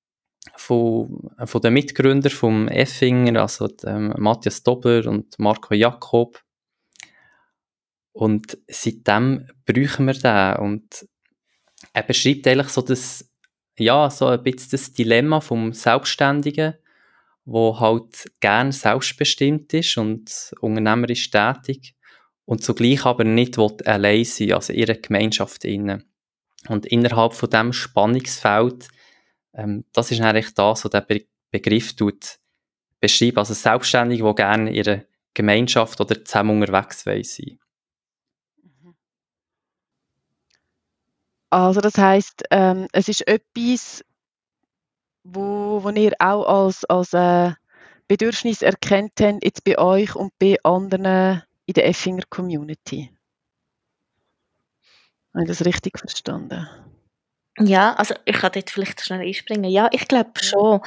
von, 0.56 1.30
von 1.44 1.60
den 1.60 1.74
Mitgründern 1.74 2.30
vom 2.30 2.68
Effinger, 2.68 3.42
also 3.42 3.66
dem 3.66 4.14
Matthias 4.18 4.62
Dobler 4.62 5.06
und 5.06 5.36
Marco 5.38 5.74
Jakob. 5.74 6.40
Und 8.12 8.56
seitdem 8.68 9.48
brauchen 9.66 10.06
wir 10.06 10.14
den. 10.14 10.56
Und 10.64 11.08
er 11.92 12.02
beschreibt 12.04 12.46
eigentlich 12.46 12.68
so 12.68 12.82
das, 12.82 13.28
ja, 13.78 14.08
so 14.10 14.26
ein 14.26 14.42
bisschen 14.44 14.70
das 14.70 14.92
Dilemma 14.92 15.40
vom 15.40 15.72
Selbstständigen, 15.72 16.74
wo 17.44 17.80
halt 17.80 18.30
gern 18.38 18.70
selbstbestimmt 18.70 19.74
ist 19.74 19.96
und 19.96 20.54
unternehmerisch 20.60 21.30
tätig 21.30 21.96
und 22.44 22.62
zugleich 22.62 23.04
aber 23.04 23.24
nicht 23.24 23.58
allein 23.58 24.24
sein, 24.24 24.52
also 24.52 24.72
ihre 24.72 24.94
Gemeinschaft 24.94 25.64
innen. 25.64 26.04
Und 26.68 26.86
innerhalb 26.86 27.34
von 27.34 27.50
dem 27.50 27.72
Spannungsfeld, 27.72 28.88
ähm, 29.52 29.84
das 29.92 30.10
ist 30.10 30.20
eigentlich 30.20 30.54
das, 30.54 30.84
was 30.84 30.90
der 30.90 31.00
Be 31.02 31.24
Begriff 31.50 31.94
tut, 31.94 32.40
beschreibt. 32.98 33.38
Also 33.38 33.54
Selbstständige, 33.54 34.24
die 34.24 34.34
gerne 34.34 34.70
in 34.70 34.74
ihrer 34.74 35.02
Gemeinschaft 35.34 36.00
oder 36.00 36.24
zusammen 36.24 36.60
unterwegs 36.62 37.04
sein 37.04 37.58
mhm. 38.60 38.94
Also 41.50 41.80
das 41.80 41.96
heißt, 41.96 42.42
ähm, 42.50 42.88
es 42.92 43.08
ist 43.08 43.28
etwas, 43.28 44.04
wo, 45.22 45.84
wo 45.84 45.90
ihr 45.90 46.12
auch 46.18 46.44
als, 46.44 46.84
als 46.86 47.12
äh, 47.12 47.52
Bedürfnis 48.08 48.62
erkennt 48.62 49.20
habt, 49.20 49.44
jetzt 49.44 49.64
bei 49.64 49.78
euch 49.78 50.14
und 50.14 50.32
bei 50.38 50.56
anderen 50.62 51.42
in 51.66 51.74
der 51.74 51.86
Effinger 51.86 52.24
Community. 52.28 53.10
Habe 55.34 55.42
ich 55.42 55.48
das 55.48 55.64
richtig 55.64 55.98
verstanden? 55.98 56.68
Ja, 57.58 57.94
also 57.94 58.14
ich 58.24 58.36
kann 58.36 58.52
dort 58.52 58.70
vielleicht 58.70 59.00
schnell 59.00 59.20
einspringen. 59.20 59.70
Ja, 59.70 59.88
ich 59.92 60.08
glaube 60.08 60.30
schon. 60.40 60.80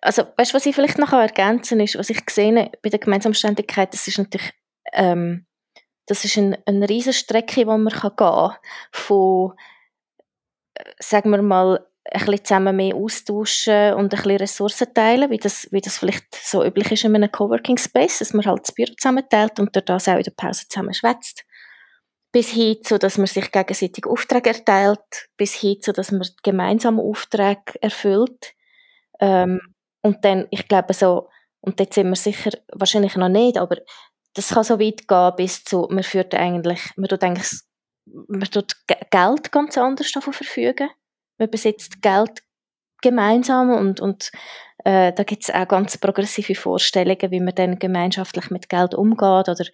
Also, 0.00 0.24
weißt 0.36 0.52
du, 0.52 0.56
was 0.56 0.66
ich 0.66 0.74
vielleicht 0.74 0.98
noch 0.98 1.12
ergänzen 1.12 1.80
ist, 1.80 1.96
was 1.96 2.10
ich 2.10 2.24
gesehen 2.24 2.70
bei 2.82 2.88
der 2.88 2.98
Gemeinsamständigkeit, 2.98 3.92
das 3.92 4.08
ist 4.08 4.18
natürlich, 4.18 4.52
ähm, 4.92 5.46
das 6.06 6.24
ist 6.24 6.36
ein, 6.36 6.56
eine 6.66 6.88
riesige 6.88 7.12
Strecke, 7.12 7.60
die 7.60 7.64
man 7.64 7.88
kann 7.88 8.16
gehen 8.16 8.16
kann, 8.16 8.56
von, 8.90 9.52
äh, 10.74 10.84
sagen 11.00 11.30
wir 11.30 11.42
mal, 11.42 11.86
ein 12.10 12.20
bisschen 12.20 12.44
zusammen 12.44 12.76
mehr 12.76 12.96
austauschen 12.96 13.94
und 13.94 14.06
ein 14.06 14.08
bisschen 14.08 14.36
Ressourcen 14.38 14.94
teilen, 14.94 15.30
wie 15.30 15.38
das, 15.38 15.68
wie 15.70 15.80
das 15.80 15.98
vielleicht 15.98 16.34
so 16.34 16.64
üblich 16.64 16.90
ist 16.90 17.04
in 17.04 17.14
einem 17.14 17.30
Coworking 17.30 17.76
Space, 17.76 18.20
dass 18.20 18.32
man 18.32 18.46
halt 18.46 18.62
das 18.62 18.72
Büro 18.74 18.92
zusammenteilt 18.96 19.60
und 19.60 19.76
dort 19.76 19.88
das 19.88 20.08
auch 20.08 20.16
in 20.16 20.22
der 20.22 20.30
Pause 20.32 20.66
zusammen 20.68 20.94
schwätzt 20.94 21.44
bis 22.32 22.50
hin 22.50 22.78
zu, 22.82 22.98
dass 22.98 23.18
man 23.18 23.26
sich 23.26 23.50
gegenseitig 23.50 24.06
Aufträge 24.06 24.50
erteilt, 24.50 25.28
bis 25.36 25.54
hin 25.54 25.80
zu, 25.80 25.92
dass 25.92 26.12
man 26.12 26.28
gemeinsam 26.42 27.00
Aufträge 27.00 27.80
erfüllt. 27.80 28.54
Ähm, 29.20 29.60
und 30.02 30.24
dann, 30.24 30.46
ich 30.50 30.68
glaube 30.68 30.94
so, 30.94 31.28
und 31.60 31.80
dort 31.80 31.94
sind 31.94 32.08
wir 32.08 32.16
sicher 32.16 32.50
wahrscheinlich 32.72 33.16
noch 33.16 33.28
nicht, 33.28 33.58
aber 33.58 33.78
das 34.34 34.50
kann 34.50 34.64
so 34.64 34.78
weit 34.78 35.08
gehen 35.08 35.32
bis 35.36 35.64
zu, 35.64 35.88
man 35.90 36.04
führt 36.04 36.34
eigentlich, 36.34 36.80
man 36.96 37.08
tut 37.08 37.24
eigentlich, 37.24 37.50
man 38.06 38.42
tut 38.42 38.76
Geld 38.86 39.50
ganz 39.50 39.76
anders 39.76 40.12
davon 40.12 40.32
verfügen. 40.32 40.90
Man 41.38 41.50
besitzt 41.50 42.02
Geld 42.02 42.42
gemeinsam 43.00 43.70
und, 43.70 44.00
und 44.00 44.30
äh, 44.84 45.12
da 45.12 45.22
gibt 45.22 45.44
es 45.44 45.54
auch 45.54 45.68
ganz 45.68 45.98
progressive 45.98 46.54
Vorstellungen, 46.54 47.30
wie 47.30 47.40
man 47.40 47.54
dann 47.54 47.78
gemeinschaftlich 47.78 48.50
mit 48.50 48.68
Geld 48.68 48.94
umgeht 48.94 49.48
oder 49.48 49.64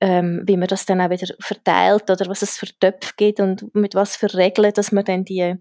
ähm, 0.00 0.42
wie 0.46 0.56
man 0.56 0.68
das 0.68 0.86
dann 0.86 1.00
auch 1.00 1.10
wieder 1.10 1.34
verteilt 1.40 2.10
oder 2.10 2.26
was 2.26 2.42
es 2.42 2.56
für 2.56 2.66
Töpfe 2.66 3.12
gibt 3.16 3.40
und 3.40 3.74
mit 3.74 3.94
was 3.94 4.16
für 4.16 4.32
Regeln, 4.34 4.72
dass 4.72 4.92
man 4.92 5.04
dann 5.04 5.24
die, 5.24 5.54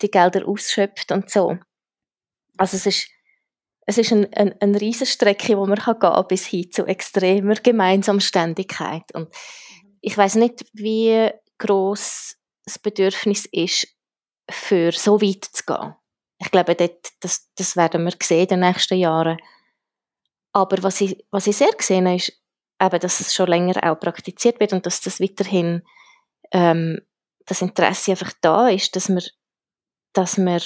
die 0.00 0.10
Gelder 0.10 0.46
ausschöpft 0.46 1.10
und 1.12 1.30
so. 1.30 1.58
Also 2.56 2.76
es 2.76 2.86
ist, 2.86 3.08
es 3.86 3.98
ist 3.98 4.12
ein, 4.12 4.32
ein, 4.34 4.54
eine 4.60 4.80
Riesenstrecke, 4.80 5.56
wo 5.56 5.66
man 5.66 5.78
kann 5.78 5.98
gehen 5.98 6.24
bis 6.28 6.46
hin 6.46 6.70
zu 6.70 6.86
extremer 6.86 7.54
Gemeinsamständigkeit. 7.54 9.12
Und 9.14 9.32
ich 10.00 10.16
weiß 10.16 10.36
nicht, 10.36 10.64
wie 10.72 11.30
groß 11.58 12.36
das 12.64 12.78
Bedürfnis 12.78 13.46
ist, 13.46 13.88
für 14.50 14.92
so 14.92 15.20
weit 15.20 15.44
zu 15.44 15.64
gehen. 15.64 15.94
Ich 16.38 16.50
glaube, 16.50 16.74
dort, 16.74 17.08
das, 17.20 17.50
das 17.56 17.76
werden 17.76 18.04
wir 18.04 18.14
sehen 18.22 18.42
in 18.42 18.46
den 18.48 18.60
nächsten 18.60 18.98
Jahren. 18.98 19.38
Aber 20.52 20.82
was 20.82 21.00
ich, 21.00 21.24
was 21.30 21.46
ich 21.46 21.56
sehr 21.56 21.72
gesehen 21.72 22.06
habe, 22.06 22.16
ist, 22.16 22.32
eben, 22.80 23.00
dass 23.00 23.20
es 23.20 23.34
schon 23.34 23.48
länger 23.48 23.90
auch 23.90 23.98
praktiziert 23.98 24.60
wird 24.60 24.72
und 24.72 24.86
dass 24.86 25.00
das 25.00 25.20
weiterhin 25.20 25.82
ähm, 26.52 27.00
das 27.46 27.62
Interesse 27.62 28.12
einfach 28.12 28.32
da 28.40 28.68
ist, 28.68 28.94
dass 28.94 29.08
man, 29.08 29.22
dass 30.12 30.38
man 30.38 30.60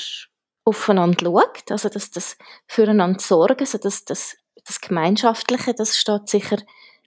aufeinander 0.65 1.25
schaut, 1.27 1.71
also 1.71 1.89
dass 1.89 2.11
das 2.11 2.37
füreinander 2.67 3.21
sorgen, 3.21 3.61
also 3.61 3.79
dass 3.79 4.05
das, 4.05 4.37
das 4.65 4.81
Gemeinschaftliche, 4.81 5.75
das 5.75 5.97
steht 5.97 6.29
sicher 6.29 6.59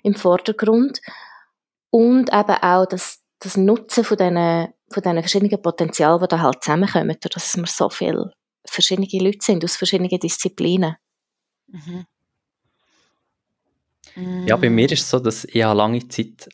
im 0.04 0.16
Vordergrund 0.16 1.02
und 1.90 2.32
eben 2.34 2.58
auch 2.62 2.86
das, 2.86 3.22
das 3.40 3.58
Nutzen 3.58 4.04
von 4.04 4.18
diesen, 4.18 4.74
von 4.92 5.04
diesen 5.04 5.20
verschiedenen 5.20 5.62
Potenzialen, 5.62 6.22
die 6.22 6.28
da 6.28 6.40
halt 6.40 6.64
zusammenkommen, 6.64 7.18
dass 7.22 7.58
wir 7.58 7.66
so 7.68 7.90
viele 7.90 8.32
verschiedene 8.68 9.08
Leute 9.24 9.40
sind 9.42 9.64
aus 9.64 9.78
verschiedenen 9.78 10.20
Disziplinen. 10.20 10.96
Mhm. 11.68 12.06
Mm. 14.16 14.48
Ja, 14.48 14.58
bei 14.58 14.70
mir 14.70 14.92
ist 14.92 15.02
es 15.04 15.10
so, 15.10 15.20
dass 15.20 15.46
ich 15.46 15.56
lange 15.56 16.08
Zeit 16.08 16.50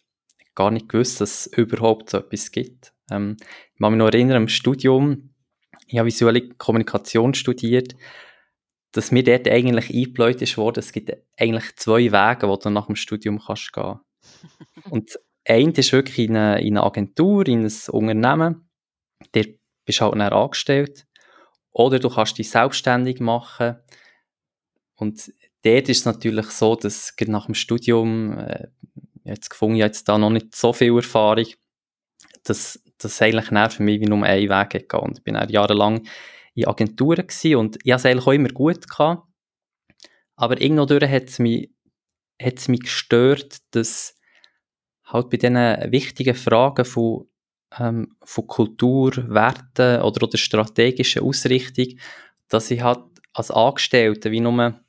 gar 0.56 0.72
nicht 0.72 0.90
gewusst, 0.90 1.22
dass 1.22 1.48
es 1.48 1.54
überhaupt 1.58 2.10
so 2.10 2.18
etwas 2.18 2.52
gibt. 2.52 2.94
Ähm, 3.10 3.38
ich 3.40 3.80
kann 3.80 3.94
mich 3.94 4.00
noch 4.00 4.08
erinnern, 4.08 4.44
im 4.44 4.48
Studium, 4.48 5.34
ich 5.88 5.98
habe 5.98 6.08
visuelle 6.08 6.50
Kommunikation 6.50 7.34
studiert, 7.34 7.96
dass 8.92 9.12
mir 9.12 9.24
dort 9.24 9.48
eigentlich 9.48 9.90
eingebläut 9.90 10.42
ist 10.42 10.58
worden, 10.58 10.80
es 10.80 10.92
gibt 10.92 11.12
eigentlich 11.38 11.76
zwei 11.78 12.12
Wege, 12.12 12.48
wo 12.48 12.56
du 12.58 12.70
nach 12.70 12.88
dem 12.88 12.96
Studium 12.96 13.40
kannst 13.40 13.72
gehen. 13.74 14.00
Und 14.90 15.18
ein 15.46 15.72
ist 15.72 15.92
wirklich 15.92 16.30
in 16.30 16.36
eine, 16.36 16.62
in 16.62 16.78
eine 16.78 16.86
Agentur, 16.86 17.48
in 17.48 17.66
ein 17.66 17.74
Unternehmen, 17.90 18.70
der 19.34 19.46
bist 19.86 20.02
halt 20.02 20.14
dann 20.14 20.22
angestellt. 20.22 21.08
Oder 21.72 22.00
du 22.00 22.10
kannst 22.10 22.38
dich 22.38 22.50
selbstständig 22.50 23.20
machen. 23.20 23.78
Und 24.96 25.32
dort 25.64 25.90
ist 25.90 26.00
es 26.00 26.06
natürlich 26.06 26.48
so, 26.48 26.76
dass 26.76 27.14
nach 27.28 27.46
dem 27.46 27.56
Studium, 27.56 28.38
äh, 28.38 28.68
jetzt 29.24 29.50
gefunden, 29.50 29.76
ich 29.76 29.82
jetzt 29.82 30.08
da 30.10 30.18
noch 30.18 30.30
nicht 30.30 30.56
so 30.56 30.74
viel 30.74 30.96
Erfahrung, 30.96 31.46
dass 32.44 32.82
das 32.98 33.22
eigentlich 33.22 33.48
für 33.74 33.84
mich 33.84 34.02
wie 34.02 34.06
nur 34.06 34.24
einen 34.24 34.50
Weg 34.50 34.70
gegangen. 34.70 35.10
Und 35.10 35.18
ich 35.20 35.24
bin 35.24 35.36
jahrelang 35.50 36.08
in 36.54 36.68
Agenturen 36.68 37.28
gewesen 37.28 37.56
und 37.56 37.78
ich 37.84 37.92
hatte 37.92 38.02
es 38.02 38.06
eigentlich 38.06 38.28
auch 38.28 38.34
immer 38.34 38.50
gut 38.50 38.88
gehabt. 38.88 39.28
Aber 40.36 40.60
irgendwo 40.60 40.86
durch 40.86 41.10
hat 41.10 41.30
es 41.30 41.40
mich, 41.40 41.70
mich 42.68 42.82
gestört, 42.82 43.58
dass 43.72 44.16
halt 45.06 45.30
bei 45.30 45.38
diesen 45.38 45.56
wichtigen 45.92 46.36
Fragen 46.36 46.86
von, 46.86 47.28
ähm, 47.78 48.16
von 48.24 48.48
Kultur, 48.48 49.12
Werten 49.30 50.02
oder, 50.02 50.24
oder 50.24 50.38
strategischer 50.38 51.22
Ausrichtung, 51.22 52.00
dass 52.50 52.72
ich 52.72 52.82
halt 52.82 53.04
als 53.34 53.52
Angestellter 53.52 54.32
wie 54.32 54.40
nur 54.40 54.82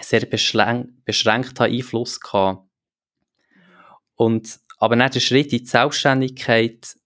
sehr 0.00 0.26
beschränkt, 0.26 1.60
Einfluss 1.60 2.20
hatte. 2.32 2.62
Und, 4.16 4.60
aber 4.78 4.96
nicht 4.96 5.14
der 5.14 5.20
Schritt 5.20 5.52
in 5.52 5.60
die 5.60 5.66
Selbstständigkeit 5.66 6.96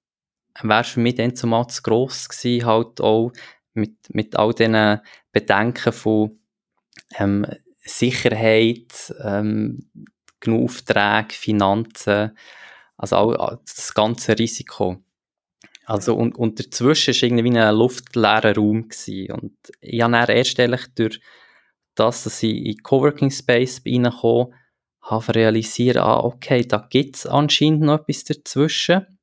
wäre 0.62 0.84
für 0.84 1.00
mich 1.00 1.14
dann 1.14 1.36
zumal 1.36 1.66
zu 1.68 1.82
gross 1.82 2.28
gewesen, 2.28 2.66
halt 2.66 3.00
auch 3.00 3.32
mit, 3.74 3.96
mit 4.12 4.36
all 4.36 4.52
diesen 4.52 5.00
Bedenken 5.32 5.92
von 5.92 6.40
ähm, 7.16 7.46
Sicherheit, 7.78 9.14
ähm, 9.22 9.90
genug 10.40 10.64
Aufträge, 10.64 11.34
Finanzen, 11.34 12.36
also 12.96 13.16
auch 13.16 13.58
das 13.64 13.94
ganze 13.94 14.38
Risiko. 14.38 15.02
Also 15.86 16.14
und, 16.14 16.36
und 16.36 16.60
dazwischen 16.60 17.14
war 17.14 17.22
irgendwie 17.22 17.58
ein 17.58 17.74
luftleerer 17.74 18.54
Raum. 18.56 18.88
Gewesen. 18.88 19.32
Und 19.32 19.56
ich 19.80 20.02
habe 20.02 20.12
dann 20.12 20.28
erst 20.28 20.58
durch 20.98 21.18
das, 21.98 22.24
dass 22.24 22.42
ich 22.42 22.64
in 22.64 22.82
Coworking 22.82 23.30
Space 23.30 23.82
reinkomme, 23.86 24.50
habe 25.02 25.34
realisiert, 25.34 25.96
ah, 25.96 26.20
okay, 26.20 26.62
da 26.62 26.86
gibt 26.90 27.16
es 27.16 27.26
anscheinend 27.26 27.82
noch 27.82 28.00
etwas 28.00 28.24
dazwischen. 28.24 29.18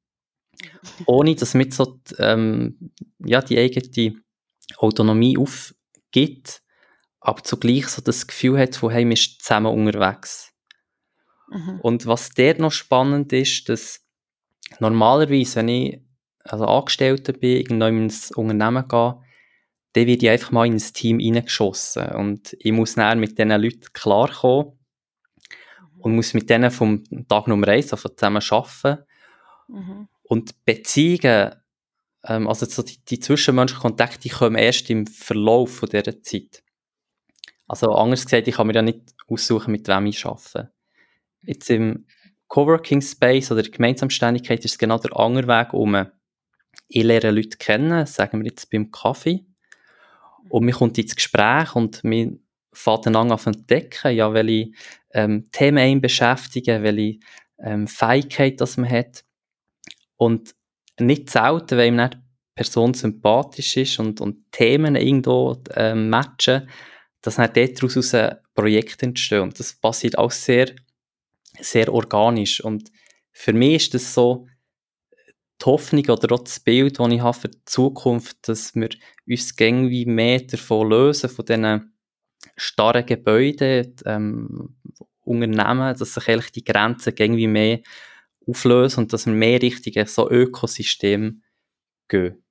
Ohne 1.05 1.35
dass 1.35 1.53
mit 1.53 1.73
so 1.73 1.99
ähm, 2.17 2.91
ja, 3.19 3.41
die 3.41 3.57
eigene 3.57 4.15
Autonomie 4.77 5.37
aufgibt, 5.37 6.61
aber 7.19 7.43
zugleich 7.43 7.87
so 7.87 8.01
das 8.01 8.25
Gefühl 8.25 8.57
hat, 8.59 8.75
von 8.75 8.91
hey, 8.91 9.07
wir 9.07 9.17
sind 9.17 9.41
zusammen 9.41 9.67
unterwegs. 9.67 10.53
Mhm. 11.49 11.79
Und 11.81 12.05
was 12.05 12.29
dort 12.29 12.59
noch 12.59 12.71
spannend 12.71 13.33
ist, 13.33 13.69
dass 13.69 14.05
normalerweise, 14.79 15.57
wenn 15.57 15.69
ich 15.69 16.01
also 16.43 16.65
Angestellter 16.65 17.33
bin, 17.33 17.57
irgendwo 17.57 17.85
ins 17.85 18.31
Unternehmen 18.31 18.87
gehe, 18.87 19.19
dann 19.95 20.07
werde 20.07 20.25
ich 20.25 20.29
einfach 20.29 20.51
mal 20.51 20.67
in 20.67 20.73
ein 20.73 20.79
Team 20.79 21.19
reingeschossen. 21.19 22.07
Und 22.09 22.55
ich 22.59 22.73
muss 22.73 22.95
dann 22.95 23.19
mit 23.19 23.37
diesen 23.37 23.49
Leuten 23.49 23.93
klarkommen 23.93 24.73
und 25.99 26.15
muss 26.15 26.33
mit 26.33 26.49
denen 26.49 26.69
vom 26.69 27.03
Tag 27.29 27.47
Nummer 27.47 27.69
eins 27.69 27.93
also 27.93 28.09
zusammen 28.09 28.43
arbeiten. 28.49 29.03
Mhm. 29.69 30.07
Und 30.23 30.65
Beziehungen, 30.65 31.55
ähm, 32.25 32.47
also 32.47 32.65
so 32.65 32.83
die, 32.83 33.05
die 33.05 33.21
zwischenmenschlichen 33.21 33.81
Kontakte, 33.81 34.19
die 34.19 34.29
kommen 34.29 34.57
erst 34.57 34.89
im 34.89 35.07
Verlauf 35.07 35.77
von 35.77 35.89
dieser 35.89 36.21
Zeit. 36.21 36.61
Also 37.65 37.93
anders 37.93 38.25
gesagt, 38.25 38.49
ich 38.49 38.55
kann 38.55 38.67
mir 38.67 38.73
ja 38.73 38.81
nicht 38.81 39.15
aussuchen, 39.29 39.71
mit 39.71 39.87
wem 39.87 40.07
ich 40.07 40.25
arbeite. 40.25 40.73
Jetzt 41.43 41.69
im 41.69 42.05
Coworking 42.49 43.01
Space 43.01 43.49
oder 43.49 43.63
Gemeinsamständigkeit 43.63 44.63
ist 44.65 44.71
es 44.71 44.77
genau 44.77 44.97
der 44.97 45.17
andere 45.17 45.47
Weg 45.47 45.73
um. 45.73 46.05
Ich 46.89 47.03
lerne 47.03 47.31
Leute 47.31 47.57
kennen, 47.57 48.05
sagen 48.05 48.39
wir 48.39 48.45
jetzt 48.45 48.69
beim 48.69 48.91
Kaffee. 48.91 49.45
Und 50.49 50.65
man 50.65 50.73
kommt 50.73 50.97
ins 50.97 51.15
Gespräch 51.15 51.75
und 51.75 52.03
man 52.03 52.39
fängt 52.73 53.05
dann 53.05 53.15
an 53.15 53.37
zu 53.37 53.49
entdecken, 53.49 54.15
ja, 54.15 54.33
welche 54.33 54.71
ähm, 55.13 55.49
Themen 55.51 55.77
einen 55.77 56.01
beschäftigen, 56.01 56.83
welche 56.83 57.19
ähm, 57.59 57.87
Fähigkeit 57.87 58.59
das 58.59 58.77
man 58.77 58.89
hat. 58.89 59.23
Und 60.17 60.55
nicht 60.99 61.29
selten, 61.29 61.77
wenn 61.77 61.93
ihm 61.93 61.95
nicht 61.97 62.13
die 62.15 62.19
Person 62.55 62.93
sympathisch 62.93 63.77
ist 63.77 63.99
und, 63.99 64.21
und 64.21 64.51
Themen 64.51 64.95
irgendwo 64.95 65.61
ähm, 65.75 66.09
matchen, 66.09 66.69
dass 67.21 67.35
dann 67.35 67.51
daraus 67.53 68.11
Projekte 68.53 69.07
entstehen. 69.07 69.41
Und 69.41 69.59
das 69.59 69.73
passiert 69.73 70.17
auch 70.17 70.31
sehr 70.31 70.67
sehr 71.59 71.91
organisch. 71.93 72.63
Und 72.63 72.91
für 73.31 73.53
mich 73.53 73.75
ist 73.75 73.93
das 73.93 74.13
so 74.13 74.47
die 75.65 75.71
Hoffnung 75.71 76.05
oder 76.09 76.35
auch 76.35 76.43
das 76.43 76.59
Bild, 76.59 76.99
das 76.99 77.11
ich 77.11 77.21
habe 77.21 77.39
für 77.39 77.49
die 77.49 77.65
Zukunft, 77.65 78.47
dass 78.47 78.75
wir 78.75 78.89
uns 79.27 79.53
irgendwie 79.59 80.05
mehr 80.05 80.41
davon 80.41 80.89
lösen, 80.89 81.29
von 81.29 81.45
diesen 81.45 81.93
starren 82.55 83.05
Gebäuden, 83.05 83.95
ähm, 84.05 84.75
Unternehmen, 85.21 85.97
dass 85.97 86.13
sich 86.13 86.29
eigentlich 86.29 86.51
die 86.51 86.63
Grenzen 86.63 87.13
irgendwie 87.17 87.47
mehr 87.47 87.79
auflösen 88.47 89.01
und 89.01 89.13
dass 89.13 89.25
wir 89.25 89.33
mehr 89.33 89.61
Richtung 89.61 90.05
so 90.05 90.29
Ökosystem 90.29 91.41
gehen. 92.07 92.43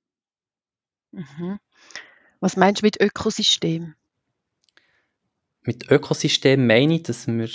Mhm. 1.11 1.59
Was 2.41 2.57
meinst 2.57 2.81
du 2.81 2.85
mit 2.85 2.99
Ökosystem? 3.01 3.95
Mit 5.61 5.89
Ökosystem 5.89 6.67
meine 6.67 6.95
ich, 6.95 7.03
dass 7.03 7.27
wir 7.27 7.49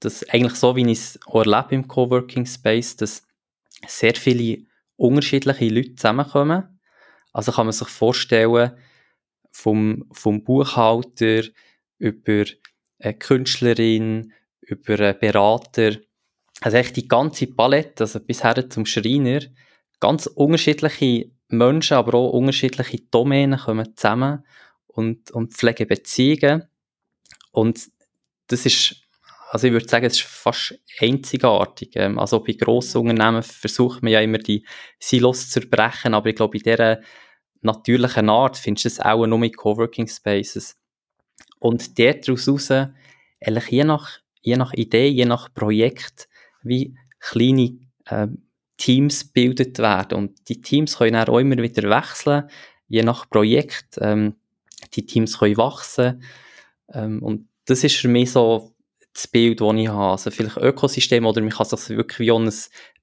dass 0.00 0.28
eigentlich 0.28 0.54
so, 0.54 0.76
wie 0.76 0.90
ich 0.90 0.98
es 0.98 1.18
erlebe 1.26 1.74
im 1.74 1.88
Coworking 1.88 2.44
Space, 2.44 2.96
dass 2.96 3.25
sehr 3.86 4.14
viele 4.14 4.64
unterschiedliche 4.96 5.68
Leute 5.68 5.94
zusammenkommen. 5.94 6.80
Also 7.32 7.52
kann 7.52 7.66
man 7.66 7.72
sich 7.72 7.88
vorstellen, 7.88 8.72
vom, 9.50 10.04
vom 10.12 10.44
Buchhalter 10.44 11.42
über 11.98 12.44
eine 12.98 13.14
Künstlerin, 13.14 14.32
über 14.60 15.00
einen 15.00 15.18
Berater, 15.18 15.96
also 16.60 16.76
echt 16.76 16.96
die 16.96 17.08
ganze 17.08 17.46
Palette, 17.46 18.04
also 18.04 18.20
bisher 18.20 18.68
zum 18.68 18.86
Schreiner, 18.86 19.40
ganz 20.00 20.26
unterschiedliche 20.26 21.30
Menschen, 21.48 21.96
aber 21.96 22.14
auch 22.18 22.32
unterschiedliche 22.32 23.00
Domänen 23.10 23.58
kommen 23.58 23.96
zusammen 23.96 24.44
und, 24.86 25.30
und 25.30 25.54
pflegen 25.54 25.86
Beziehungen. 25.86 26.64
Und 27.52 27.90
das 28.48 28.66
ist 28.66 29.05
also 29.56 29.68
ich 29.68 29.72
würde 29.72 29.88
sagen, 29.88 30.04
es 30.04 30.18
ist 30.18 30.22
fast 30.22 30.78
einzigartig. 31.00 31.92
Ähm, 31.94 32.18
also 32.18 32.40
bei 32.44 32.52
grossen 32.52 33.08
Unternehmen 33.08 33.42
versucht 33.42 34.02
man 34.02 34.12
ja 34.12 34.20
immer 34.20 34.36
die 34.36 34.66
Silos 34.98 35.48
zu 35.48 35.60
brechen, 35.60 36.12
aber 36.12 36.28
ich 36.28 36.36
glaube, 36.36 36.58
in 36.58 36.62
dieser 36.62 37.00
natürlichen 37.62 38.28
Art 38.28 38.58
findest 38.58 38.84
du 38.84 38.88
es 38.88 39.00
auch 39.00 39.26
nur 39.26 39.38
mit 39.38 39.56
Coworking 39.56 40.08
Spaces. 40.08 40.76
Und 41.58 41.98
daraus 41.98 42.46
heraus, 42.46 42.70
eigentlich 42.70 43.68
je 43.70 43.84
nach, 43.84 44.18
je 44.42 44.56
nach 44.58 44.74
Idee, 44.74 45.08
je 45.08 45.24
nach 45.24 45.54
Projekt, 45.54 46.28
wie 46.62 46.94
kleine 47.18 47.78
äh, 48.04 48.26
Teams 48.76 49.32
gebildet 49.32 49.78
werden. 49.78 50.18
Und 50.18 50.50
die 50.50 50.60
Teams 50.60 50.98
können 50.98 51.16
auch 51.16 51.38
immer 51.38 51.56
wieder 51.56 51.88
wechseln, 51.88 52.50
je 52.88 53.02
nach 53.02 53.30
Projekt. 53.30 53.96
Ähm, 54.02 54.34
die 54.92 55.06
Teams 55.06 55.38
können 55.38 55.56
wachsen. 55.56 56.22
Ähm, 56.92 57.22
und 57.22 57.48
das 57.64 57.84
ist 57.84 57.96
für 57.96 58.08
mich 58.08 58.32
so 58.32 58.75
das 59.16 59.26
Bild, 59.26 59.60
das 59.60 59.74
ich 59.74 59.88
habe. 59.88 60.12
Also 60.12 60.30
vielleicht 60.30 60.56
Ökosystem 60.58 61.26
oder 61.26 61.40
man 61.40 61.50
kann 61.50 61.66
sich 61.66 61.88
wirklich 61.90 62.26
wie 62.26 62.32
ein 62.32 62.52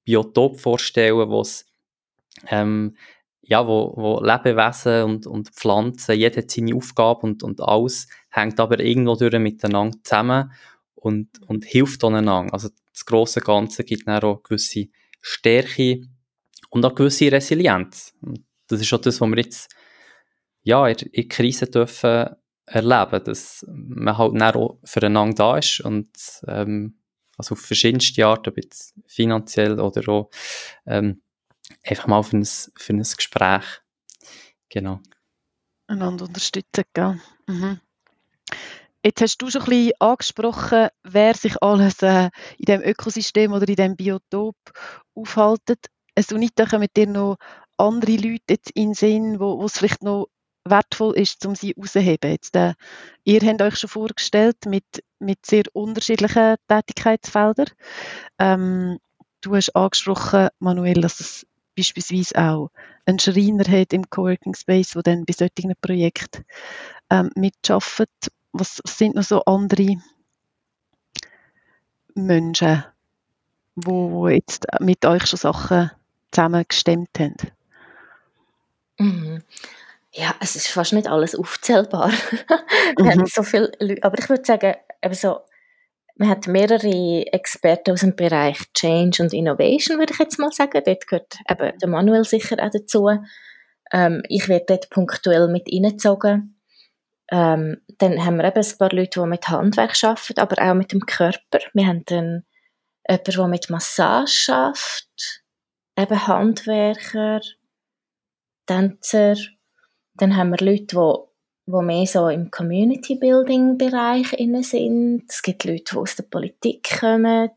Biotop 0.06 0.60
vorstellen, 0.60 1.30
wo 1.30 1.42
es 1.42 1.66
ähm, 2.48 2.96
ja, 3.42 3.68
wo, 3.68 3.94
wo 3.98 4.24
Lebewesen 4.24 5.04
und, 5.04 5.28
und 5.28 5.50
Pflanzen, 5.50 6.16
jeder 6.16 6.42
hat 6.42 6.52
seine 6.52 6.76
Aufgabe 6.76 7.22
und, 7.22 7.44
und 7.44 7.60
alles 7.62 8.08
hängt 8.30 8.60
aber 8.60 8.80
irgendwo 8.80 9.16
durch 9.16 9.38
miteinander 9.38 9.98
zusammen 10.04 10.52
und, 10.96 11.42
und 11.48 11.66
hilft 11.66 12.04
aneinander. 12.04 12.54
Also 12.54 12.70
das 12.94 13.06
große 13.06 13.42
Ganze 13.42 13.84
gibt 13.84 14.08
dann 14.08 14.24
auch 14.24 14.44
gewisse 14.44 14.88
Stärke 15.20 16.02
und 16.70 16.86
auch 16.86 16.96
gewisse 16.96 17.32
Resilienz. 17.32 18.14
Und 18.22 18.46
das 18.68 18.80
ist 18.80 18.94
auch 18.94 19.02
das, 19.02 19.20
was 19.20 19.30
wir 19.30 19.38
jetzt 19.38 19.76
ja, 20.62 20.88
in, 20.88 20.96
in 21.12 21.28
Krisen 21.28 21.70
dürfen 21.70 22.30
erleben, 22.74 23.24
dass 23.24 23.66
man 23.68 24.18
halt 24.18 24.34
dann 24.34 24.56
auch 24.56 24.80
füreinander 24.84 25.36
da 25.36 25.58
ist 25.58 25.80
und 25.82 26.10
ähm, 26.48 26.98
also 27.38 27.54
auf 27.54 27.62
verschiedenste 27.62 28.26
Arten, 28.26 28.50
ob 28.50 28.58
jetzt 28.58 28.94
finanziell 29.08 29.80
oder 29.80 30.08
auch 30.10 30.30
ähm, 30.86 31.22
einfach 31.84 32.08
mal 32.08 32.24
für 32.24 32.38
ein, 32.38 32.46
für 32.46 32.94
ein 32.94 33.02
Gespräch. 33.02 33.64
Genau. 34.70 35.00
Einander 35.88 36.26
unterstützen, 36.26 36.84
gell? 36.94 37.20
Mhm. 37.48 37.80
Jetzt 39.06 39.22
hast 39.22 39.38
du 39.40 39.50
schon 39.50 39.64
ein 39.64 39.70
bisschen 39.70 39.92
angesprochen, 40.00 40.88
wer 41.04 41.34
sich 41.34 41.62
alles 41.62 42.02
äh, 42.02 42.30
in 42.58 42.66
dem 42.66 42.82
Ökosystem 42.82 43.52
oder 43.52 43.68
in 43.68 43.76
dem 43.76 43.96
Biotop 43.98 44.56
aufhaltet. 45.14 45.88
Sunita, 46.18 46.66
kommen 46.66 46.88
dir 46.96 47.08
noch 47.08 47.38
andere 47.78 48.16
Leute 48.16 48.44
jetzt 48.50 48.72
in 48.72 48.90
den 48.90 48.94
Sinn, 48.94 49.40
wo 49.40 49.64
es 49.66 49.78
vielleicht 49.78 50.04
noch 50.04 50.28
wertvoll 50.66 51.16
ist, 51.18 51.46
um 51.46 51.56
sie 51.56 51.74
herauszuheben? 51.74 52.32
Jetzt, 52.32 52.56
äh, 52.56 52.74
ihr 53.24 53.42
habt 53.42 53.62
euch 53.62 53.78
schon 53.78 53.90
vorgestellt 53.90 54.58
mit, 54.66 55.04
mit 55.20 55.46
sehr 55.46 55.64
unterschiedlichen 55.74 56.56
Tätigkeitsfeldern. 56.68 57.68
Ähm, 58.40 59.00
du 59.42 59.56
hast 59.56 59.76
angesprochen, 59.76 60.50
Manuel, 60.60 61.02
dass 61.02 61.20
es 61.20 61.46
beispielsweise 61.76 62.38
auch 62.38 62.70
einen 63.06 63.20
Schreiner 63.20 63.66
hat 63.66 63.94
im 63.94 64.10
Coworking 64.10 64.56
Space, 64.56 64.92
der 64.92 65.04
dann 65.04 65.26
bei 65.26 65.34
solchen 65.34 65.74
Projekten 65.82 66.46
ähm, 67.10 67.32
mitarbeitet 67.36 68.32
was 68.54 68.82
sind 68.86 69.16
noch 69.16 69.24
so 69.24 69.44
andere 69.46 69.98
Menschen, 72.14 72.84
wo 73.76 74.28
jetzt 74.28 74.68
mit 74.80 75.04
euch 75.06 75.26
schon 75.26 75.40
Sachen 75.40 75.92
zusammen 76.32 76.64
gestemmt 76.68 77.20
haben? 77.20 77.36
Mhm. 79.00 79.44
Ja, 80.16 80.36
es 80.40 80.56
ist 80.56 80.68
fast 80.68 80.94
nicht 80.94 81.08
alles 81.08 81.36
aufzählbar. 81.36 82.12
wir 82.98 83.06
mhm. 83.06 83.10
haben 83.10 83.26
so 83.26 83.42
viele 83.42 83.72
Leute, 83.80 84.04
aber 84.04 84.20
ich 84.20 84.30
würde 84.30 84.46
sagen, 84.46 84.76
eben 85.02 85.14
so, 85.16 85.40
wir 86.16 86.30
haben 86.30 86.52
mehrere 86.52 87.26
Experten 87.34 87.92
aus 87.92 88.02
dem 88.02 88.16
Bereich 88.16 88.60
Change 88.74 89.24
und 89.24 89.34
Innovation, 89.34 89.98
würde 89.98 90.14
ich 90.14 90.20
jetzt 90.20 90.38
mal 90.38 90.52
sagen. 90.52 90.82
Dort 90.86 91.08
gehört 91.08 91.38
eben 91.50 91.78
der 91.80 91.90
Manuel 91.90 92.24
sicher 92.24 92.58
auch 92.60 92.70
dazu. 92.70 93.10
Ähm, 93.92 94.22
ich 94.30 94.48
werde 94.48 94.66
dort 94.68 94.92
punktuell 94.92 95.48
mit 95.48 95.68
reingezogen. 95.68 96.60
Ähm, 97.32 97.82
dann 97.98 98.24
haben 98.24 98.38
wir 98.38 98.46
eben 98.46 98.64
ein 98.64 98.78
paar 98.78 98.92
Leute, 98.92 99.22
die 99.22 99.28
mit 99.28 99.50
Handwerk 99.50 99.96
arbeiten, 100.04 100.40
aber 100.40 100.62
auch 100.62 100.76
mit 100.76 100.92
dem 100.92 101.02
Körper. 101.08 101.60
Wir 101.74 101.88
haben 101.88 102.06
dann 102.06 102.44
jemanden, 103.10 103.32
der 103.32 103.48
mit 103.48 103.70
Massage 103.72 104.54
arbeitet, 104.54 105.44
eben 105.98 106.28
Handwerker, 106.28 107.42
Tänzer. 108.68 109.36
Dann 110.16 110.36
haben 110.36 110.52
wir 110.52 110.66
Leute, 110.66 110.96
die, 110.96 111.72
die 111.72 111.82
mehr 111.84 112.06
so 112.06 112.28
im 112.30 112.52
Community-Building-Bereich 112.52 114.30
sind. 114.66 115.24
Es 115.28 115.42
gibt 115.42 115.64
Leute, 115.66 115.84
die 115.92 115.98
aus 115.98 116.16
der 116.16 116.24
Politik 116.24 117.00
kommen. 117.00 117.50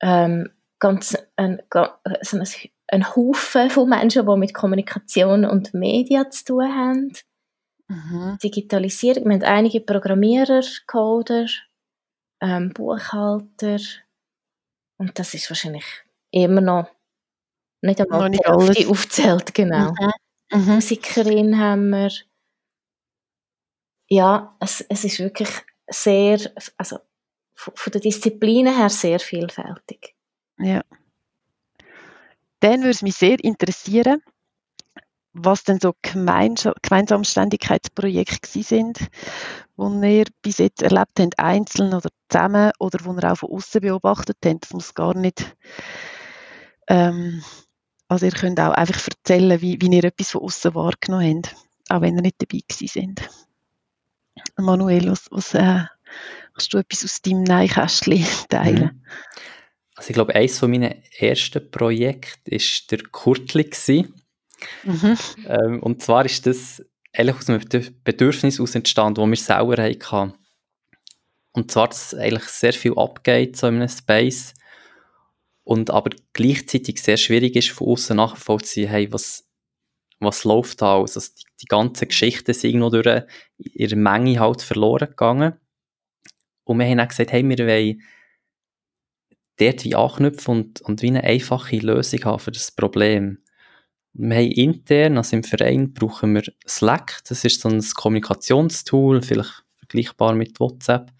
Ähm, 0.00 0.50
ganz 0.78 1.16
ein, 1.36 1.60
ein, 1.70 2.48
ein 2.88 3.16
Haufen 3.16 3.70
von 3.70 3.88
Menschen, 3.88 4.26
die 4.26 4.36
mit 4.36 4.54
Kommunikation 4.54 5.44
und 5.44 5.74
Medien 5.74 6.30
zu 6.30 6.44
tun 6.44 6.74
haben. 6.74 7.12
Mhm. 7.88 8.38
Digitalisierung. 8.42 9.24
Wir 9.24 9.34
haben 9.34 9.42
einige 9.42 9.80
Programmierer, 9.80 10.62
Coder, 10.86 11.46
ähm, 12.40 12.72
Buchhalter. 12.72 13.78
Und 14.98 15.18
das 15.18 15.34
ist 15.34 15.50
wahrscheinlich 15.50 15.84
immer 16.30 16.60
noch 16.60 16.88
nicht 17.80 18.00
einmal 18.00 18.22
noch 18.22 18.28
nicht 18.28 18.46
alles. 18.46 18.88
aufzählt, 18.88 19.54
genau. 19.54 19.92
Mhm. 19.92 20.12
Mhm. 20.50 20.74
Musikerin 20.74 21.58
haben 21.58 21.90
wir. 21.90 22.10
Ja, 24.08 24.56
es, 24.60 24.80
es 24.88 25.04
ist 25.04 25.18
wirklich 25.18 25.50
sehr, 25.88 26.38
also 26.76 26.98
von 27.54 27.92
der 27.92 28.00
Disziplinen 28.00 28.74
her 28.74 28.88
sehr 28.88 29.20
vielfältig. 29.20 30.14
Ja. 30.58 30.82
Dann 32.60 32.80
würde 32.80 32.90
es 32.90 33.02
mich 33.02 33.16
sehr 33.16 33.42
interessieren, 33.44 34.22
was 35.32 35.64
denn 35.64 35.80
so 35.80 35.94
Gemeinsamständigkeitsprojekte 36.02 38.62
sind, 38.62 38.98
die 39.76 40.18
ihr 40.18 40.26
bis 40.42 40.58
jetzt 40.58 40.82
erlebt 40.82 41.20
habt, 41.20 41.38
einzeln 41.38 41.94
oder 41.94 42.10
zusammen, 42.28 42.72
oder 42.78 42.98
wo 43.04 43.14
ihr 43.14 43.32
auch 43.32 43.36
von 43.36 43.50
außen 43.50 43.80
beobachtet 43.80 44.36
habt. 44.44 44.64
Das 44.64 44.72
muss 44.72 44.94
gar 44.94 45.16
nicht. 45.16 45.56
Ähm, 46.88 47.42
also 48.08 48.26
ihr 48.26 48.32
könnt 48.32 48.58
auch 48.58 48.72
einfach 48.72 49.06
erzählen, 49.06 49.60
wie, 49.60 49.80
wie 49.80 49.94
ihr 49.94 50.04
etwas 50.04 50.30
von 50.30 50.42
außen 50.42 50.74
wahrgenommen 50.74 51.42
habt, 51.44 51.56
auch 51.90 52.00
wenn 52.00 52.16
ihr 52.16 52.22
nicht 52.22 52.36
dabei 52.38 52.60
gewesen 52.66 53.14
seid. 53.16 53.30
Manuel, 54.56 55.10
was, 55.10 55.26
was 55.30 55.54
äh, 55.54 55.84
kannst 56.54 56.72
du 56.72 56.78
etwas 56.78 57.04
aus 57.04 57.22
deinem 57.22 57.44
Neinkästchen 57.44 58.24
teilen? 58.48 58.82
Mhm. 58.82 59.02
Also 59.94 60.10
ich 60.10 60.14
glaube, 60.14 60.34
eines 60.34 60.62
meiner 60.62 60.94
ersten 61.18 61.70
Projekte 61.70 62.52
war 62.52 62.86
der 62.90 62.98
Kurtli. 63.10 64.06
Mhm. 64.84 65.18
Ähm, 65.46 65.82
und 65.82 66.02
zwar 66.02 66.24
ist 66.24 66.46
das 66.46 66.82
eigentlich 67.12 67.36
aus 67.36 67.48
einem 67.48 67.62
Bedürfnis 68.04 68.60
aus 68.60 68.74
entstanden, 68.74 69.20
das 69.20 69.28
wir 69.28 69.36
selber 69.36 69.82
hatten. 69.82 70.34
Und 71.52 71.70
zwar, 71.72 71.88
dass 71.88 72.14
eigentlich 72.14 72.44
sehr 72.44 72.72
viel 72.72 72.96
abgeht 72.96 73.56
so 73.56 73.66
in 73.66 73.76
einem 73.76 73.88
Space 73.88 74.54
und 75.68 75.90
aber 75.90 76.16
gleichzeitig 76.32 76.98
sehr 77.02 77.18
schwierig 77.18 77.54
ist, 77.54 77.68
von 77.68 77.88
außen 77.88 78.16
nachvollziehen, 78.16 78.88
hey, 78.88 79.12
was, 79.12 79.46
was 80.18 80.44
läuft 80.44 80.80
da 80.80 80.94
aus? 80.94 81.14
Also 81.14 81.30
die, 81.38 81.44
die 81.60 81.66
ganzen 81.66 82.08
Geschichten 82.08 82.54
sind 82.54 82.70
irgendwo 82.70 82.88
durch 82.88 83.24
ihre 83.58 83.96
Menge 83.96 84.40
halt 84.40 84.62
verloren 84.62 85.10
gegangen. 85.10 85.60
Und 86.64 86.78
wir 86.78 86.86
haben 86.86 86.96
dann 86.96 87.08
gesagt, 87.08 87.32
hey, 87.32 87.46
wir 87.46 87.66
wollen 87.66 88.02
dort 89.58 89.84
wie 89.84 89.94
anknüpfen 89.94 90.56
und, 90.56 90.80
und 90.80 91.02
wie 91.02 91.08
eine 91.08 91.24
einfache 91.24 91.76
Lösung 91.76 92.24
haben 92.24 92.38
für 92.38 92.52
das 92.52 92.72
Problem. 92.72 93.42
Wir 94.14 94.36
haben 94.36 94.50
intern, 94.50 95.18
also 95.18 95.36
im 95.36 95.44
Verein, 95.44 95.92
brauchen 95.92 96.34
wir 96.34 96.44
Slack. 96.66 97.20
Das 97.28 97.44
ist 97.44 97.60
so 97.60 97.68
ein 97.68 97.84
Kommunikationstool, 97.94 99.20
vielleicht 99.20 99.64
vergleichbar 99.80 100.34
mit 100.34 100.58
WhatsApp. 100.60 101.12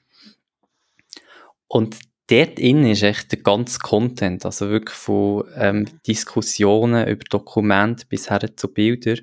Und 1.66 1.98
dort 2.28 2.58
drin 2.58 2.86
ist 2.86 3.02
echt 3.02 3.32
der 3.32 3.40
ganze 3.40 3.78
Content, 3.78 4.44
also 4.44 4.68
wirklich 4.68 4.96
von 4.96 5.44
ähm, 5.56 5.86
Diskussionen 6.06 7.08
über 7.08 7.24
Dokumente 7.24 8.06
bis 8.06 8.30
her 8.30 8.56
zu 8.56 8.68
Bildern. 8.68 9.20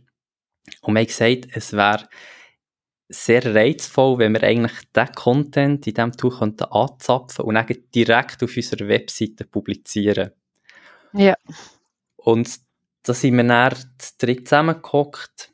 Und 0.81 0.95
wir 0.95 1.01
haben 1.01 1.07
gesagt, 1.07 1.47
es 1.53 1.73
wäre 1.73 2.09
sehr 3.07 3.53
reizvoll, 3.53 4.17
wenn 4.17 4.33
wir 4.33 4.43
eigentlich 4.43 4.77
den 4.95 5.11
Content 5.13 5.85
in 5.87 5.93
diesem 5.93 6.11
Tool 6.13 6.31
könnten 6.31 6.63
anzapfen 6.65 7.45
und 7.45 7.55
dann 7.55 7.67
direkt 7.93 8.43
auf 8.43 8.55
unserer 8.55 8.87
Webseite 8.87 9.45
publizieren. 9.45 10.31
Ja. 11.13 11.35
Und 12.15 12.49
da 13.03 13.13
sind 13.13 13.37
wir 13.37 13.43
dann 13.43 13.75
dritt 14.17 14.47
zusammengehockt. 14.47 15.51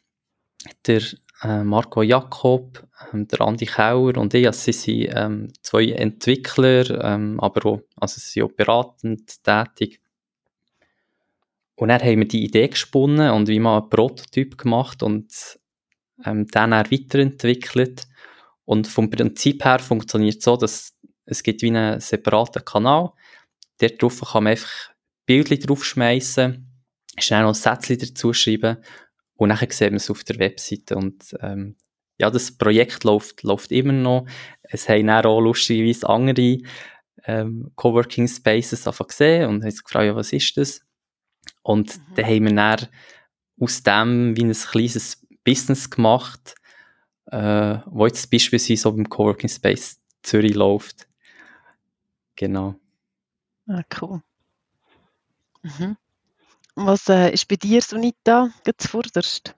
Der 0.88 1.02
äh, 1.44 1.64
Marco 1.64 2.02
Jakob, 2.02 2.88
ähm, 3.14 3.28
der 3.28 3.42
Andi 3.42 3.66
Kauer 3.66 4.18
und 4.18 4.34
ich. 4.34 4.46
Also 4.48 4.72
sie 4.72 4.74
sind 4.74 5.14
ähm, 5.16 5.54
zwei 5.62 5.92
Entwickler, 5.92 7.04
ähm, 7.04 7.40
aber 7.40 7.66
auch, 7.66 7.82
also 7.96 8.20
sie 8.20 8.32
sind 8.32 8.44
auch 8.44 8.52
beratend 8.52 9.44
tätig. 9.44 10.00
Und 11.76 11.90
dann 11.90 12.02
haben 12.02 12.20
wir 12.20 12.28
die 12.28 12.44
Idee 12.44 12.68
gesponnen 12.68 13.32
und 13.32 13.48
wie 13.48 13.60
man 13.60 13.82
einen 13.82 13.90
Prototyp 13.90 14.58
gemacht 14.58 15.02
und 15.02 15.60
ähm, 16.26 16.46
den 16.48 16.72
dann 16.72 16.72
weiterentwickelt. 16.72 18.04
Und 18.66 18.88
vom 18.88 19.10
Prinzip 19.10 19.66
her 19.66 19.80
funktioniert 19.80 20.38
es 20.38 20.44
so, 20.44 20.56
dass 20.58 20.94
es 21.26 21.42
gibt 21.44 21.62
wie 21.62 21.68
einen 21.68 22.00
separaten 22.00 22.64
Kanal. 22.64 23.12
Dort 23.80 24.02
drauf 24.02 24.22
kann 24.22 24.44
man 24.44 24.52
einfach 24.52 24.92
Bildchen 25.26 25.60
draufschmeißen 25.60 26.72
schnell 27.20 27.42
noch 27.42 27.50
ein 27.50 27.54
Sätzchen 27.54 28.00
dazu 28.00 28.34
schreiben 28.34 28.78
und 29.36 29.50
dann 29.50 29.70
sehen 29.70 29.92
wir 29.92 29.98
es 29.98 30.10
auf 30.10 30.24
der 30.24 30.40
Webseite 30.40 30.96
und 30.96 31.36
ähm, 31.42 31.76
ja, 32.22 32.30
das 32.30 32.52
Projekt 32.52 33.04
läuft, 33.04 33.42
läuft 33.42 33.72
immer 33.72 33.94
noch. 33.94 34.28
Es 34.62 34.88
haben 34.88 35.08
dann 35.08 35.26
auch 35.26 35.42
lustigerweise 35.42 36.08
andere 36.08 36.60
ähm, 37.26 37.72
Coworking 37.76 38.28
Spaces 38.28 38.86
gesehen 38.86 39.50
und 39.50 39.64
haben 39.64 39.72
sich 39.72 39.84
gefragt, 39.84 40.06
ja, 40.06 40.16
was 40.16 40.32
ist 40.32 40.56
das? 40.56 40.82
Und 41.64 41.98
mhm. 41.98 42.16
dann 42.16 42.26
haben 42.26 42.44
wir 42.46 42.56
dann 42.56 42.88
aus 43.60 43.84
dem 43.84 44.38
wie 44.38 44.44
ein 44.46 44.54
kleines 44.54 45.26
Business 45.44 45.90
gemacht, 45.90 46.56
äh, 47.26 47.80
wo 47.88 48.06
jetzt 48.06 48.30
beispielsweise 48.30 48.82
so 48.82 48.92
beim 48.92 49.10
Coworking 49.10 49.50
Space 49.50 50.00
Zürich 50.22 50.54
läuft. 50.54 51.08
Genau. 52.36 52.76
Ah, 53.68 53.82
cool. 54.00 54.22
Mhm. 55.64 55.98
Was 56.76 57.10
äh, 57.10 57.32
ist 57.32 57.48
bei 57.48 57.56
dir, 57.56 57.82
Sunita, 57.82 58.52
zuvorderst, 58.78 59.56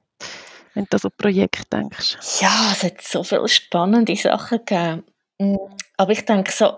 wenn 0.74 0.86
du 0.90 0.96
an 0.96 1.00
so 1.00 1.10
Projekt 1.10 1.72
denkst? 1.72 2.18
Ja, 2.42 2.72
es 2.72 2.84
hat 2.84 3.02
so 3.02 3.24
viele 3.24 3.48
spannende 3.48 4.16
Sachen 4.16 4.60
gegeben. 4.60 5.04
Mm, 5.40 5.58
aber 5.98 6.12
ich 6.12 6.26
denke, 6.26 6.52
so 6.52 6.78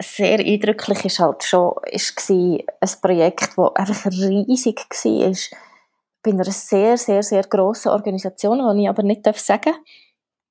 sehr 0.00 0.38
eindrücklich 0.38 1.04
ist 1.04 1.18
halt 1.18 1.42
schon 1.42 1.74
ist 1.90 2.18
ein 2.30 2.60
Projekt, 3.00 3.50
das 3.56 3.76
einfach 3.76 4.10
riesig 4.10 4.78
war. 4.78 5.60
Bei 6.22 6.30
einer 6.30 6.44
sehr, 6.44 6.96
sehr, 6.96 7.22
sehr 7.22 7.42
grossen 7.44 7.90
Organisation, 7.90 8.76
die 8.76 8.82
ich 8.82 8.88
aber 8.88 9.02
nicht 9.02 9.24
sagen 9.38 9.74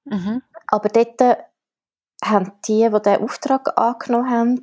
darf. 0.05 0.19
Mhm. 0.19 0.41
Aber 0.67 0.89
dort 0.89 1.21
haben 2.23 2.51
die, 2.67 2.89
die 2.89 3.01
diesen 3.01 3.23
Auftrag 3.23 3.77
angenommen 3.77 4.29
haben, 4.29 4.61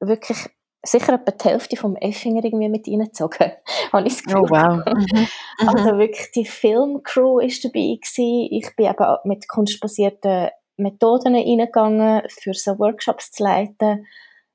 wirklich 0.00 0.38
sicher 0.86 1.14
etwa 1.14 1.32
die 1.32 1.44
Hälfte 1.48 1.76
vom 1.76 1.96
Effinger 1.96 2.44
irgendwie 2.44 2.68
mit 2.68 2.88
reingezogen. 2.88 3.52
habe 3.92 4.06
ich 4.06 4.22
das 4.22 4.34
Oh 4.34 4.46
wow. 4.48 4.84
Mhm. 4.84 5.28
Also 5.66 5.98
wirklich 5.98 6.30
die 6.32 6.44
Filmcrew 6.44 7.36
war 7.36 7.48
dabei 7.62 7.98
gewesen. 8.00 8.48
Ich 8.50 8.76
bin 8.76 8.86
eben 8.86 9.16
mit 9.24 9.48
kunstbasierten 9.48 10.48
Methoden 10.76 11.34
reingegangen, 11.34 12.22
für 12.28 12.54
so 12.54 12.78
Workshops 12.78 13.32
zu 13.32 13.44
leiten. 13.44 14.06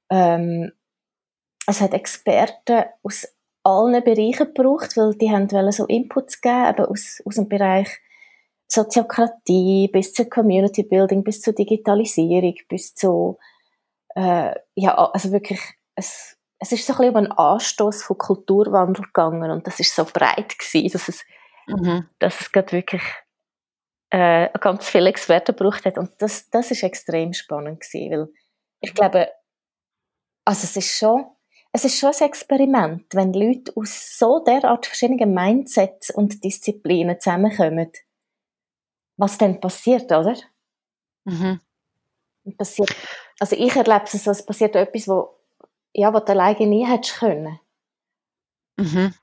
Ähm, 0.09 0.71
es 1.67 1.81
hat 1.81 1.93
Experten 1.93 2.85
aus 3.03 3.27
allen 3.63 4.03
Bereichen 4.03 4.53
gebraucht, 4.53 4.97
weil 4.97 5.13
die 5.15 5.31
haben 5.31 5.47
so 5.71 5.85
Inputs 5.85 6.41
geben, 6.41 6.69
eben 6.69 6.85
aus, 6.85 7.21
aus 7.25 7.35
dem 7.35 7.47
Bereich 7.47 7.87
Soziokratie 8.67 9.89
bis 9.91 10.13
zu 10.13 10.25
Community 10.25 10.83
Building, 10.83 11.23
bis 11.23 11.41
zur 11.41 11.53
Digitalisierung, 11.53 12.55
bis 12.69 12.95
zu 12.95 13.37
äh, 14.15 14.53
ja, 14.75 14.95
also 14.95 15.31
wirklich 15.31 15.59
es, 16.01 16.37
es 16.59 16.71
ist 16.71 16.85
so 16.85 16.93
ein 16.93 16.97
bisschen 16.97 17.11
um 17.11 17.17
einen 17.17 17.31
Anstoß 17.31 18.03
von 18.03 18.17
Kulturwandel 18.17 19.05
gegangen 19.05 19.51
und 19.51 19.65
das 19.65 19.79
ist 19.79 19.95
so 19.95 20.05
breit 20.05 20.57
gewesen, 20.57 20.91
dass 20.91 21.07
es, 21.07 21.25
mhm. 21.67 22.07
dass 22.19 22.41
es 22.41 22.51
gerade 22.51 22.71
wirklich 22.71 23.03
äh, 24.09 24.49
ganz 24.59 24.87
viele 24.87 25.09
Experten 25.09 25.55
gebraucht 25.55 25.85
hat 25.85 25.97
und 25.97 26.11
das, 26.19 26.49
das 26.49 26.71
ist 26.71 26.83
extrem 26.83 27.33
spannend 27.33 27.81
gewesen, 27.81 28.11
weil 28.11 28.33
ich 28.81 28.93
glaube, 28.93 29.31
also 30.45 30.63
es 30.65 30.75
ist 30.75 30.97
schon 30.97 31.25
es 31.73 31.85
ist 31.85 31.99
schon 31.99 32.11
ein 32.11 32.27
Experiment, 32.27 33.05
wenn 33.13 33.33
Leute 33.33 33.71
aus 33.75 34.17
so 34.17 34.43
derart 34.43 34.85
verschiedenen 34.85 35.33
Mindsets 35.33 36.11
und 36.11 36.43
Disziplinen 36.43 37.19
zusammenkommen. 37.19 37.91
Was 39.17 39.37
dann 39.37 39.61
passiert, 39.61 40.11
oder? 40.11 40.35
Mhm. 41.23 41.61
Passiert, 42.57 42.93
also 43.39 43.55
ich 43.55 43.73
erlebe 43.75 44.03
es 44.03 44.23
so, 44.23 44.31
es 44.31 44.45
passiert 44.45 44.75
etwas, 44.75 45.07
wo, 45.07 45.40
ja, 45.93 46.13
was 46.13 46.25
du 46.25 46.31
alleine 46.31 46.67
nie 46.67 46.85
hättest 46.85 47.19
können. 47.19 47.59
Mhm. 48.77 49.13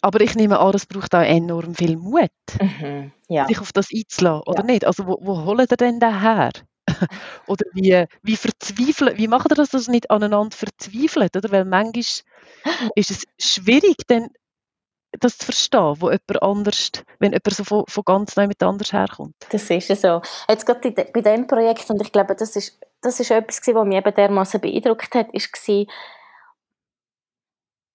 Aber 0.00 0.20
ich 0.20 0.34
nehme 0.34 0.58
an, 0.58 0.74
es 0.74 0.86
braucht 0.86 1.14
auch 1.14 1.22
enorm 1.22 1.74
viel 1.74 1.96
Mut, 1.96 2.30
mhm. 2.60 3.12
ja. 3.28 3.46
sich 3.46 3.60
auf 3.60 3.72
das 3.72 3.88
einzulassen, 3.94 4.42
oder 4.46 4.60
ja. 4.60 4.66
nicht? 4.66 4.84
Also 4.84 5.06
wo, 5.06 5.18
wo 5.20 5.44
holen 5.44 5.66
ihr 5.70 5.76
denn 5.76 6.00
den 6.00 6.20
her? 6.20 6.50
oder 7.46 7.64
wie, 7.72 8.04
wie 8.22 8.36
verzweifeln, 8.36 9.16
wie 9.16 9.28
macht 9.28 9.52
ihr 9.52 9.54
das, 9.54 9.70
dass 9.70 9.86
ihr 9.86 9.92
nicht 9.92 10.10
aneinander 10.10 10.56
verzweifelt, 10.56 11.36
oder? 11.36 11.52
Weil 11.52 11.64
manchmal 11.64 12.24
ist 12.96 13.10
es 13.10 13.24
schwierig, 13.38 13.96
dann 14.08 14.28
das 15.18 15.38
zu 15.38 15.46
verstehen, 15.46 15.96
wo 15.98 16.06
jemand 16.06 16.42
anders, 16.42 16.92
wenn 17.18 17.32
jemand 17.32 17.50
so 17.50 17.64
von, 17.64 17.84
von 17.88 18.04
ganz 18.04 18.36
neu 18.36 18.46
mit 18.46 18.62
anders 18.62 18.92
herkommt. 18.92 19.34
Das 19.50 19.68
ist 19.68 19.88
ja 19.88 19.96
so. 19.96 20.22
Jetzt 20.48 20.66
gerade 20.66 20.90
bei 20.90 21.20
diesem 21.20 21.46
Projekt, 21.46 21.90
und 21.90 22.00
ich 22.00 22.12
glaube, 22.12 22.34
das 22.34 22.56
ist, 22.56 22.78
das 23.00 23.18
ist 23.18 23.30
etwas, 23.30 23.60
was 23.66 23.86
mich 23.86 23.96
eben 23.96 24.14
dermaßen 24.14 24.60
beeindruckt 24.60 25.14
hat, 25.14 25.32
ist 25.32 25.52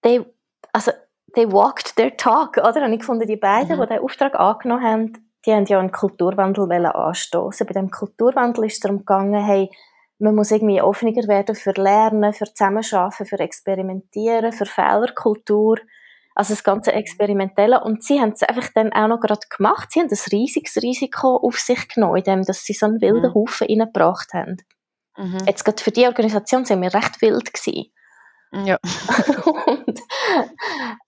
they, 0.02 0.24
also, 0.72 0.92
they 1.34 1.50
walked 1.50 1.96
their 1.96 2.16
talk, 2.16 2.58
oder? 2.58 2.84
Und 2.84 2.92
ich 2.92 3.04
fand, 3.04 3.26
die 3.28 3.36
beiden, 3.36 3.76
mhm. 3.76 3.82
die 3.82 3.88
den 3.88 4.00
Auftrag 4.00 4.34
angenommen 4.38 4.84
haben, 4.84 5.12
die 5.44 5.52
haben 5.52 5.64
ja 5.66 5.78
einen 5.78 5.92
Kulturwandel 5.92 6.86
anstoßen. 6.86 7.66
Bei 7.66 7.72
dem 7.72 7.90
Kulturwandel 7.90 8.64
ist 8.64 8.74
es 8.74 8.80
darum 8.80 8.98
gegangen, 8.98 9.44
hey, 9.44 9.70
man 10.18 10.34
muss 10.34 10.50
irgendwie 10.50 10.80
offener 10.80 11.28
werden 11.28 11.54
für 11.54 11.72
Lernen, 11.72 12.32
für 12.32 12.46
Zusammenarbeiten, 12.46 13.26
für 13.26 13.38
Experimentieren, 13.38 14.52
für 14.52 14.66
Fehlerkultur. 14.66 15.78
Also 16.36 16.52
das 16.52 16.62
ganze 16.64 16.92
Experimentelle. 16.92 17.82
Und 17.82 18.04
sie 18.04 18.20
haben 18.20 18.32
es 18.32 18.42
einfach 18.42 18.68
dann 18.74 18.92
auch 18.92 19.08
noch 19.08 19.20
gerade 19.20 19.46
gemacht. 19.48 19.90
Sie 19.90 20.00
haben 20.00 20.10
ein 20.10 20.18
riesiges 20.30 20.76
Risiko 20.82 21.36
auf 21.36 21.58
sich 21.58 21.88
genommen, 21.88 22.18
indem 22.18 22.42
dass 22.42 22.62
sie 22.62 22.74
so 22.74 22.84
einen 22.84 23.00
wilden 23.00 23.30
mhm. 23.30 23.34
Haufen 23.34 23.66
reingebracht 23.66 24.34
haben. 24.34 24.58
Mhm. 25.16 25.38
Jetzt 25.46 25.64
gerade 25.64 25.82
für 25.82 25.90
die 25.90 26.06
Organisation 26.06 26.66
sind 26.66 26.82
wir 26.82 26.92
recht 26.92 27.22
wild 27.22 27.54
gewesen. 27.54 27.90
Ja. 28.52 28.78
und, 29.66 30.00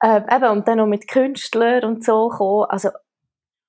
äh, 0.00 0.34
eben, 0.34 0.50
und 0.50 0.66
dann 0.66 0.78
noch 0.78 0.86
mit 0.86 1.06
Künstlern 1.06 1.84
und 1.84 2.02
so 2.02 2.30
kommen. 2.30 2.66
Also 2.70 2.88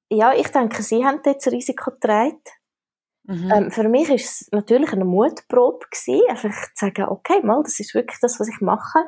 ja, 0.09 0.33
ich 0.33 0.47
denke, 0.47 0.81
sie 0.81 1.05
haben 1.05 1.19
jetzt 1.25 1.45
ein 1.45 1.53
Risiko 1.53 1.91
getragen. 1.91 2.41
Mhm. 3.23 3.51
Ähm, 3.53 3.71
für 3.71 3.87
mich 3.87 4.07
war 4.07 4.15
es 4.15 4.47
natürlich 4.53 4.93
eine 4.93 5.03
Mutprobe 5.03 5.85
gewesen, 5.91 6.21
einfach 6.29 6.73
zu 6.73 6.85
sagen, 6.85 7.09
okay, 7.09 7.41
mal, 7.43 7.61
das 7.63 7.81
ist 7.81 7.93
wirklich 7.93 8.17
das, 8.21 8.39
was 8.39 8.47
ich 8.47 8.61
mache. 8.61 8.99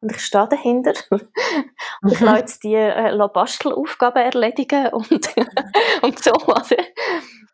Und 0.00 0.12
ich 0.12 0.20
stehe 0.20 0.48
dahinter. 0.48 0.94
und 1.10 2.12
ich 2.12 2.20
mhm. 2.20 2.26
lasse 2.26 2.60
die 2.60 2.74
äh, 2.74 3.28
Bastelaufgaben 3.32 4.22
erledigen 4.22 4.88
und, 4.88 5.10
und 6.02 6.22
so. 6.22 6.32
Also. 6.32 6.76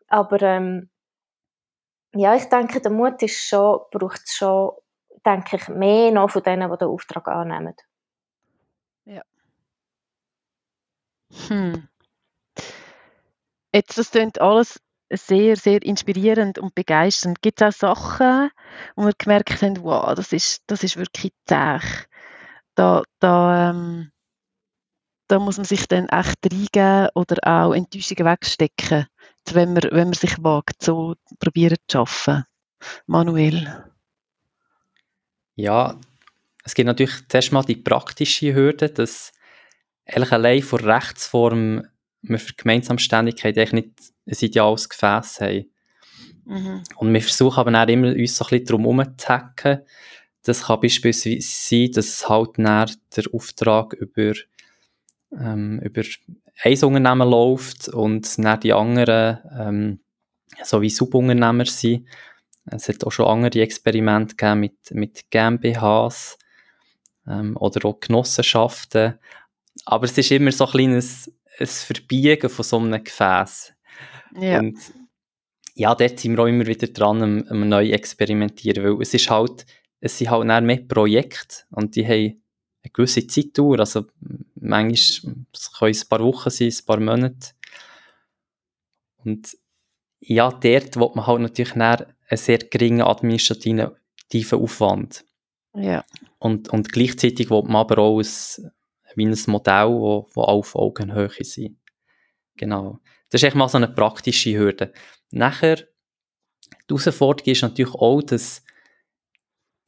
Aber 0.07 0.41
ähm, 0.41 0.89
ja, 2.13 2.35
ich 2.35 2.45
denke, 2.45 2.79
der 2.79 2.91
Mut 2.91 3.21
ist 3.23 3.47
schon, 3.47 3.79
braucht 3.91 4.21
es 4.23 4.35
schon, 4.35 4.71
denke 5.25 5.57
ich, 5.57 5.67
mehr 5.69 6.11
noch 6.11 6.29
von 6.29 6.43
denen, 6.43 6.71
die 6.71 6.77
den 6.77 6.87
Auftrag 6.87 7.27
annehmen. 7.27 7.75
Ja. 9.05 9.23
Hm. 11.47 11.89
Jetzt, 13.73 13.97
das 13.97 14.11
klingt 14.11 14.39
alles 14.39 14.79
sehr, 15.11 15.57
sehr 15.57 15.83
inspirierend 15.83 16.59
und 16.59 16.75
begeisternd. 16.75 17.41
Gibt 17.41 17.61
es 17.61 17.83
auch 17.83 17.95
Sachen, 17.95 18.51
wo 18.95 19.05
wir 19.05 19.13
gemerkt 19.17 19.61
haben, 19.61 19.83
wow, 19.83 20.15
das 20.15 20.31
ist, 20.31 20.63
das 20.67 20.83
ist 20.83 20.97
wirklich 20.97 21.33
zäh. 21.45 21.79
Da, 22.75 23.03
da, 23.19 23.71
ähm, 23.71 24.11
da 25.27 25.39
muss 25.39 25.57
man 25.57 25.65
sich 25.65 25.87
dann 25.87 26.07
echt 26.09 26.37
reingeben 26.43 27.09
oder 27.15 27.37
auch 27.43 27.73
Enttäuschungen 27.73 28.25
wegstecken, 28.25 29.07
wenn 29.51 29.73
man, 29.73 29.83
wenn 29.83 30.09
man 30.09 30.13
sich 30.13 30.35
wagt, 30.43 30.83
so 30.83 31.15
probieren 31.39 31.77
zu 31.87 31.99
arbeiten. 31.99 32.45
Manuel? 33.07 33.85
Ja, 35.55 35.97
es 36.63 36.75
gibt 36.75 36.87
natürlich 36.87 37.27
zuerst 37.29 37.51
mal 37.51 37.63
die 37.63 37.75
praktische 37.75 38.53
Hürde, 38.53 38.89
dass 38.89 39.31
eigentlich 40.05 40.31
allein 40.31 40.61
von 40.61 40.83
Rechtsform 40.83 41.87
wir 42.21 42.39
für 42.39 42.53
Gemeinsamständigkeit 42.53 43.57
eigentlich 43.57 43.73
nicht 43.73 44.13
ein 44.27 44.47
ideales 44.47 44.89
Gefäß 44.89 45.41
haben. 45.41 45.71
Mhm. 46.45 46.83
Und 46.95 47.13
wir 47.13 47.21
versuchen 47.21 47.59
aber 47.59 47.71
dann 47.71 47.89
immer, 47.89 48.07
uns 48.07 48.35
so 48.35 48.45
ein 48.45 48.49
bisschen 48.49 48.65
darum 48.65 48.83
herumzuhacken. 48.83 49.81
Das 50.45 50.65
kann 50.65 50.79
beispielsweise 50.79 51.37
sein, 51.41 51.91
dass 51.91 52.29
halt 52.29 52.51
dann 52.57 52.91
der 53.15 53.23
Auftrag 53.33 53.93
über, 53.93 54.33
ähm, 55.31 55.79
über 55.79 56.03
ein 56.63 56.83
Unternehmen 56.83 57.29
läuft 57.29 57.89
und 57.89 58.37
dann 58.37 58.59
die 58.59 58.73
anderen 58.73 59.39
ähm, 59.57 59.99
so 60.63 60.81
wie 60.81 60.89
Subunternehmer 60.89 61.65
sind. 61.65 62.07
Es 62.67 62.87
hat 62.87 63.03
auch 63.03 63.11
schon 63.11 63.27
andere 63.27 63.61
Experimente 63.61 64.35
gegeben 64.35 64.59
mit, 64.61 64.91
mit 64.91 65.29
GmbHs 65.29 66.37
ähm, 67.27 67.57
oder 67.57 67.85
auch 67.85 67.99
Genossenschaften. 67.99 69.15
Aber 69.85 70.05
es 70.05 70.17
ist 70.17 70.31
immer 70.31 70.51
so 70.51 70.65
ein 70.65 70.71
kleines 70.71 71.31
ein 71.59 71.67
Verbiegen 71.67 72.49
von 72.49 72.63
so 72.63 72.79
einem 72.79 73.03
Gefäß. 73.03 73.73
Ja. 74.39 74.59
Und 74.59 74.77
ja, 75.75 75.93
dort 75.93 76.19
sind 76.19 76.37
wir 76.37 76.43
auch 76.43 76.47
immer 76.47 76.65
wieder 76.65 76.87
dran, 76.87 77.21
am, 77.21 77.45
am 77.49 77.67
neu 77.67 77.89
experimentieren, 77.89 78.83
weil 78.83 79.01
es 79.01 79.13
ist 79.13 79.29
halt, 79.29 79.65
es 79.99 80.17
sind 80.17 80.29
halt 80.29 80.63
mehr 80.63 80.77
Projekte 80.87 81.63
und 81.71 81.95
die 81.95 82.05
haben 82.05 82.43
eine 82.83 82.91
gewisse 82.93 83.25
Zeitdauer, 83.25 83.79
also 83.79 84.05
manchmal 84.55 85.35
es 85.53 85.71
können 85.71 85.95
ein 85.95 86.09
paar 86.09 86.23
Wochen 86.23 86.49
sein, 86.49 86.67
ein 86.67 86.85
paar 86.85 86.99
Monate. 86.99 87.49
Und 89.17 89.57
ja, 90.19 90.49
dort 90.49 90.95
will 90.95 91.11
man 91.15 91.27
halt 91.27 91.41
natürlich 91.41 91.75
einen 91.75 92.05
sehr 92.31 92.59
geringen 92.59 93.01
administrativen 93.01 93.91
Aufwand. 94.53 95.25
Ja. 95.73 96.05
Und, 96.39 96.69
und 96.69 96.91
gleichzeitig 96.91 97.49
will 97.49 97.63
man 97.63 97.77
aber 97.77 97.97
auch 97.99 98.19
ein, 98.19 98.71
wie 99.15 99.25
ein 99.25 99.37
Modell, 99.47 99.87
wo, 99.87 100.29
wo 100.33 100.41
auf 100.43 100.75
Augenhöhe 100.75 101.43
sind. 101.43 101.77
Genau. 102.55 102.99
Das 103.29 103.41
ist 103.41 103.47
echt 103.47 103.55
mal 103.55 103.67
so 103.67 103.77
eine 103.77 103.87
praktische 103.87 104.57
Hürde. 104.57 104.93
Nachher, 105.31 105.77
die 106.89 106.95
Herausforderung 106.95 107.51
ist 107.51 107.61
natürlich 107.63 107.93
auch, 107.93 108.21
dass 108.21 108.63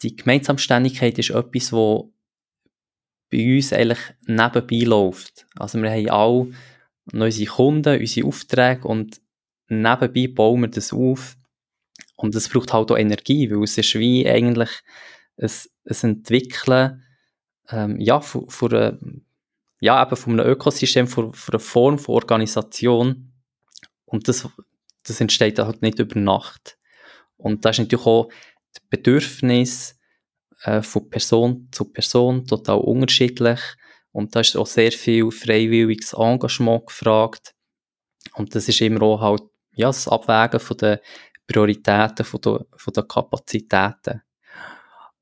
die 0.01 0.15
Gemeinsamständigkeit 0.15 1.17
ist 1.17 1.31
etwas, 1.31 1.71
wo 1.71 2.13
bei 3.29 3.55
uns 3.55 3.73
eigentlich 3.73 3.99
nebenbei 4.25 4.85
läuft. 4.85 5.47
Also 5.55 5.81
wir 5.81 5.91
haben 5.91 6.09
alle 6.09 6.51
unsere 7.25 7.49
Kunden, 7.49 7.99
unsere 7.99 8.27
Aufträge 8.27 8.87
und 8.87 9.19
nebenbei 9.67 10.27
bauen 10.27 10.61
wir 10.61 10.69
das 10.69 10.93
auf. 10.93 11.37
Und 12.15 12.35
das 12.35 12.49
braucht 12.49 12.73
halt 12.73 12.91
auch 12.91 12.97
Energie, 12.97 13.49
weil 13.51 13.63
es 13.63 13.77
ist 13.77 13.95
wie 13.95 14.27
eigentlich 14.27 14.69
ein, 15.37 15.51
ein 15.85 16.09
Entwickeln 16.09 17.03
ähm, 17.69 17.99
ja, 17.99 18.19
von, 18.21 18.49
von 18.49 18.73
einer, 18.73 18.97
ja, 19.79 20.01
eben 20.01 20.15
von 20.15 20.39
einem 20.39 20.49
Ökosystem, 20.49 21.07
von, 21.07 21.33
einer 21.49 21.59
Form 21.59 21.99
von 21.99 22.15
Organisation. 22.15 23.33
Und 24.05 24.27
das, 24.27 24.47
das 25.05 25.21
entsteht 25.21 25.59
halt 25.59 25.81
nicht 25.81 25.99
über 25.99 26.19
Nacht. 26.19 26.77
Und 27.35 27.65
da 27.65 27.69
ist 27.69 27.79
natürlich 27.79 28.05
auch 28.05 28.29
das 28.77 28.89
Bedürfnis 28.89 29.99
äh, 30.63 30.81
von 30.81 31.09
Person 31.09 31.69
zu 31.71 31.85
Person 31.85 32.45
total 32.45 32.79
unterschiedlich. 32.79 33.59
Und 34.11 34.35
da 34.35 34.39
ist 34.39 34.55
auch 34.55 34.67
sehr 34.67 34.91
viel 34.91 35.29
freiwilliges 35.31 36.13
Engagement 36.13 36.87
gefragt. 36.87 37.53
Und 38.33 38.55
das 38.55 38.67
ist 38.67 38.81
immer 38.81 39.01
auch 39.03 39.21
halt, 39.21 39.43
ja, 39.75 39.87
das 39.87 40.07
Abwägen 40.07 40.59
von 40.59 40.77
den 40.77 40.97
Prioritäten, 41.47 42.25
von 42.25 42.41
den, 42.41 42.57
von 42.75 42.93
den 42.93 43.07
Kapazitäten. 43.07 44.21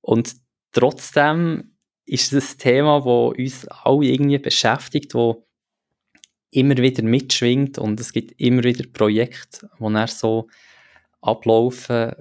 Und 0.01 0.35
trotzdem 0.71 1.75
ist 2.05 2.33
das 2.33 2.53
ein 2.53 2.57
Thema, 2.59 2.99
das 2.99 3.39
uns 3.39 3.67
alle 3.67 4.05
irgendwie 4.05 4.37
beschäftigt, 4.39 5.13
wo 5.13 5.45
immer 6.51 6.77
wieder 6.77 7.03
mitschwingt 7.03 7.77
und 7.77 7.99
es 7.99 8.13
gibt 8.13 8.39
immer 8.39 8.63
wieder 8.63 8.85
Projekte, 8.87 9.69
wo 9.77 9.89
er 9.89 10.07
so 10.07 10.47
ablaufen. 11.21 12.13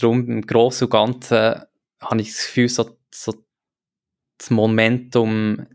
Darum 0.00 0.28
im 0.28 0.46
Großen 0.46 0.86
und 0.86 0.90
Ganzen 0.90 1.62
habe 2.00 2.20
ich 2.20 2.32
das 2.32 2.46
Gefühl, 2.46 2.68
so, 2.68 2.98
so 3.12 3.34
das 4.38 4.50
Momentum 4.50 5.66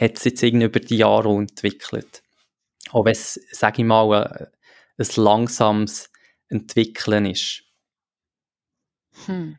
hat 0.00 0.18
sich 0.18 0.32
jetzt 0.32 0.42
irgendwie 0.42 0.66
über 0.66 0.80
die 0.80 0.98
Jahre 0.98 1.30
entwickelt. 1.30 2.22
Auch 2.90 3.04
wenn 3.04 3.12
es, 3.12 3.34
sage 3.50 3.82
ich 3.82 3.86
mal, 3.88 4.26
ein, 4.26 4.46
ein 4.98 5.22
langsames 5.22 6.10
Entwickeln 6.48 7.26
ist. 7.26 7.62
Hm. 9.26 9.58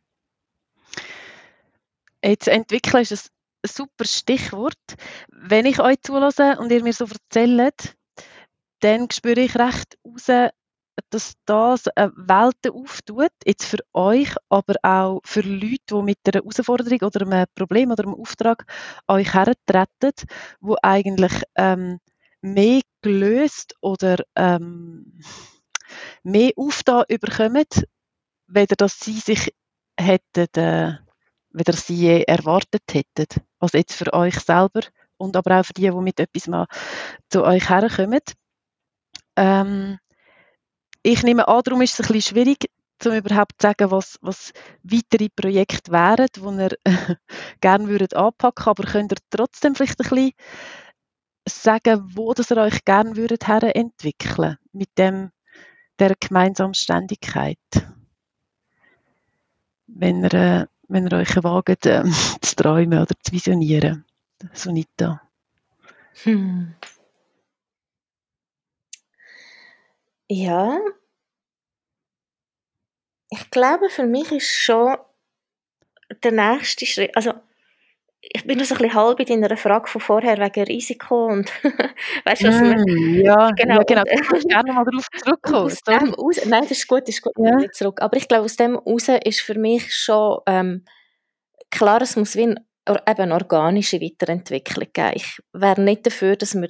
Jetzt 2.23 2.47
entwickeln 2.47 3.01
ist 3.01 3.31
ein 3.63 3.69
super 3.69 4.05
Stichwort. 4.05 4.77
Wenn 5.29 5.65
ich 5.65 5.79
euch 5.79 6.01
zulasse 6.01 6.57
und 6.59 6.71
ihr 6.71 6.83
mir 6.83 6.93
so 6.93 7.05
erzählt, 7.05 7.95
dann 8.79 9.09
spüre 9.11 9.41
ich 9.41 9.55
recht 9.55 9.97
raus, 10.05 10.53
dass 11.09 11.33
das 11.45 11.85
Welten 11.85 12.71
auftut, 12.71 13.31
jetzt 13.45 13.65
für 13.65 13.79
euch, 13.93 14.33
aber 14.49 14.75
auch 14.83 15.21
für 15.23 15.41
Leute, 15.41 15.79
die 15.89 16.01
mit 16.01 16.17
einer 16.25 16.41
Herausforderung 16.41 16.99
oder 17.01 17.21
einem 17.21 17.45
Problem 17.55 17.91
oder 17.91 18.03
einem 18.03 18.15
Auftrag 18.15 18.65
euch 19.07 19.33
hertreten, 19.33 20.13
die 20.61 20.75
eigentlich 20.83 21.33
ähm, 21.55 21.99
mehr 22.41 22.81
gelöst 23.01 23.75
oder 23.81 24.17
ähm, 24.35 25.19
mehr 26.23 26.51
Auftrag 26.55 27.09
überkommen, 27.09 27.65
weder 28.47 28.75
dass 28.75 28.99
sie 28.99 29.19
sich 29.19 29.53
hätten, 29.99 30.47
äh, 30.55 30.97
weder 31.51 31.73
sie 31.73 31.95
je 31.95 32.23
erwartet 32.23 32.83
hätten, 32.91 33.43
als 33.59 33.73
jetzt 33.73 33.93
für 33.93 34.13
euch 34.13 34.39
selber 34.39 34.81
und 35.17 35.35
aber 35.35 35.59
auch 35.59 35.65
für 35.65 35.73
die, 35.73 35.89
die 35.89 35.91
mit 35.91 36.19
etwas 36.19 36.47
mal 36.47 36.67
zu 37.29 37.43
euch 37.43 37.69
herkommen. 37.69 38.21
Ähm, 39.35 39.97
ich 41.03 41.23
nehme 41.23 41.47
an, 41.47 41.61
darum 41.63 41.81
ist 41.81 41.99
es 41.99 42.09
ein 42.09 42.13
bisschen 42.13 42.35
schwierig, 42.35 42.69
um 43.05 43.11
überhaupt 43.11 43.61
zu 43.61 43.67
sagen, 43.67 43.91
was, 43.91 44.17
was 44.21 44.53
weitere 44.83 45.29
Projekte 45.29 45.91
wären, 45.91 46.27
die 46.35 46.39
ihr 46.39 46.77
gerne 47.61 47.87
würdet 47.87 48.15
anpacken 48.15 48.67
aber 48.67 48.83
könnt 48.83 49.11
ihr 49.11 49.17
trotzdem 49.29 49.75
vielleicht 49.75 49.99
ein 49.99 50.09
bisschen 50.09 50.31
sagen, 51.47 52.15
wo 52.15 52.33
das 52.33 52.51
ihr 52.51 52.57
euch 52.57 52.85
gerne 52.85 53.15
würdet 53.15 53.47
entwickeln 53.47 54.57
mit 54.71 54.89
dem, 54.97 55.31
der 55.99 56.15
gemeinsamen 56.19 56.73
Ständigkeit? 56.73 57.57
Wenn 59.87 60.23
ihr, 60.23 60.33
äh, 60.33 60.67
wenn 60.87 61.07
ihr 61.07 61.17
euch 61.17 61.35
wagt, 61.43 61.85
äh, 61.85 62.03
zu 62.41 62.55
träumen 62.55 62.99
oder 62.99 63.15
zu 63.21 63.33
visionieren. 63.33 64.05
Sonita. 64.53 65.21
Hm. 66.23 66.75
Ja. 70.29 70.79
Ich 73.29 73.49
glaube, 73.49 73.89
für 73.89 74.05
mich 74.05 74.31
ist 74.31 74.49
schon 74.49 74.95
der 76.23 76.31
nächste 76.31 76.85
Schritt, 76.85 77.15
also 77.15 77.33
ich 78.21 78.45
bin 78.45 78.57
noch 78.57 78.65
so 78.65 78.75
ein 78.75 78.81
bisschen 78.81 78.93
halb 78.95 79.19
in 79.19 79.41
deiner 79.41 79.57
Frage 79.57 79.87
von 79.87 79.99
vorher 79.99 80.37
wegen 80.37 80.63
Risiko 80.63 81.27
und 81.27 81.51
weißt 82.25 82.43
du, 82.43 82.47
was 82.47 82.61
mm, 82.61 82.63
man, 82.63 83.15
ja, 83.15 83.51
genau, 83.57 83.75
ja, 83.75 83.83
genau. 83.83 84.03
Ich 84.09 84.31
würde 84.31 84.47
gerne 84.47 84.73
mal 84.73 84.85
darauf 84.85 85.07
zurückkommen. 85.23 85.65
Aus 85.65 85.81
dem 85.81 86.13
raus, 86.13 86.39
nein, 86.45 86.61
das 86.61 86.71
ist 86.71 86.87
gut, 86.87 87.01
das 87.01 87.15
ist 87.15 87.21
gut, 87.21 87.33
ja. 87.37 87.55
nicht 87.55 87.75
zurück. 87.75 88.01
Aber 88.01 88.15
ich 88.15 88.27
glaube, 88.27 88.45
aus 88.45 88.55
dem 88.55 88.75
raus 88.75 89.07
ist 89.25 89.41
für 89.41 89.57
mich 89.57 89.93
schon 89.93 90.39
ähm, 90.45 90.85
klar, 91.69 92.01
es 92.01 92.15
muss 92.15 92.35
wie 92.35 92.43
eine, 92.43 92.65
eben 92.87 93.21
eine 93.21 93.33
organische 93.33 93.99
Weiterentwicklung 93.99 94.87
geben. 94.93 95.11
Ich 95.15 95.39
wäre 95.51 95.81
nicht 95.81 96.05
dafür, 96.05 96.37
dass 96.37 96.55
wir 96.55 96.69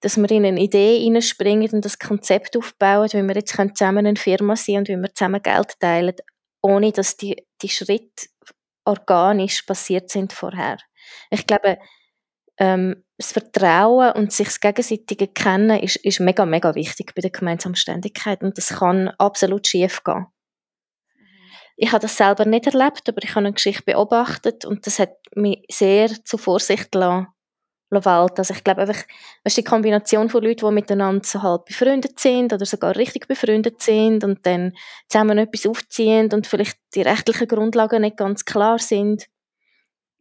dass 0.00 0.16
wir 0.16 0.30
in 0.30 0.44
eine 0.44 0.60
Idee 0.60 1.00
hineinspringen 1.00 1.70
und 1.72 1.84
das 1.84 1.98
Konzept 1.98 2.56
aufbauen, 2.56 3.08
wie 3.12 3.22
wir 3.22 3.34
jetzt 3.34 3.56
zusammen 3.56 4.06
eine 4.06 4.16
Firma 4.16 4.56
sein 4.56 4.78
und 4.78 4.88
wie 4.88 4.96
wir 4.96 5.14
zusammen 5.14 5.42
Geld 5.42 5.78
teilen, 5.80 6.14
ohne 6.62 6.92
dass 6.92 7.16
die, 7.16 7.36
die 7.62 7.68
Schritte 7.68 8.26
organisch 8.84 9.62
passiert 9.62 10.10
sind 10.10 10.32
vorher. 10.32 10.78
Ich 11.30 11.46
glaube, 11.46 11.78
ähm, 12.58 13.04
das 13.16 13.32
Vertrauen 13.32 14.12
und 14.12 14.32
sich 14.32 14.46
das 14.46 14.60
gegenseitige 14.60 15.28
Kennen 15.28 15.78
ist, 15.80 15.96
ist 15.96 16.20
mega, 16.20 16.46
mega 16.46 16.74
wichtig 16.74 17.14
bei 17.14 17.20
der 17.20 17.30
gemeinsamen 17.30 17.76
Ständigkeit 17.76 18.42
und 18.42 18.56
das 18.56 18.68
kann 18.68 19.08
absolut 19.18 19.66
schief 19.66 20.02
gehen. 20.04 20.26
Mhm. 21.14 21.26
Ich 21.76 21.92
habe 21.92 22.02
das 22.02 22.16
selber 22.16 22.44
nicht 22.44 22.66
erlebt, 22.66 23.08
aber 23.08 23.22
ich 23.22 23.30
habe 23.30 23.40
eine 23.40 23.52
Geschichte 23.52 23.82
beobachtet 23.84 24.64
und 24.64 24.86
das 24.86 24.98
hat 24.98 25.16
mich 25.34 25.64
sehr 25.70 26.08
zur 26.24 26.38
Vorsicht 26.38 26.94
lassen, 26.94 27.28
Welt. 27.90 28.38
Also 28.38 28.54
ich 28.54 28.64
glaube 28.64 28.82
einfach, 28.82 29.02
ist 29.44 29.56
die 29.56 29.64
Kombination 29.64 30.28
von 30.28 30.42
Leuten, 30.42 30.66
die 30.66 30.72
miteinander 30.72 31.24
so 31.24 31.42
halb 31.42 31.66
befreundet 31.66 32.18
sind 32.18 32.52
oder 32.52 32.66
sogar 32.66 32.96
richtig 32.96 33.28
befreundet 33.28 33.82
sind 33.82 34.24
und 34.24 34.44
dann 34.46 34.76
zusammen 35.08 35.38
etwas 35.38 35.66
aufziehen 35.66 36.32
und 36.32 36.46
vielleicht 36.46 36.78
die 36.94 37.02
rechtlichen 37.02 37.48
Grundlagen 37.48 38.02
nicht 38.02 38.16
ganz 38.16 38.44
klar 38.44 38.78
sind. 38.78 39.26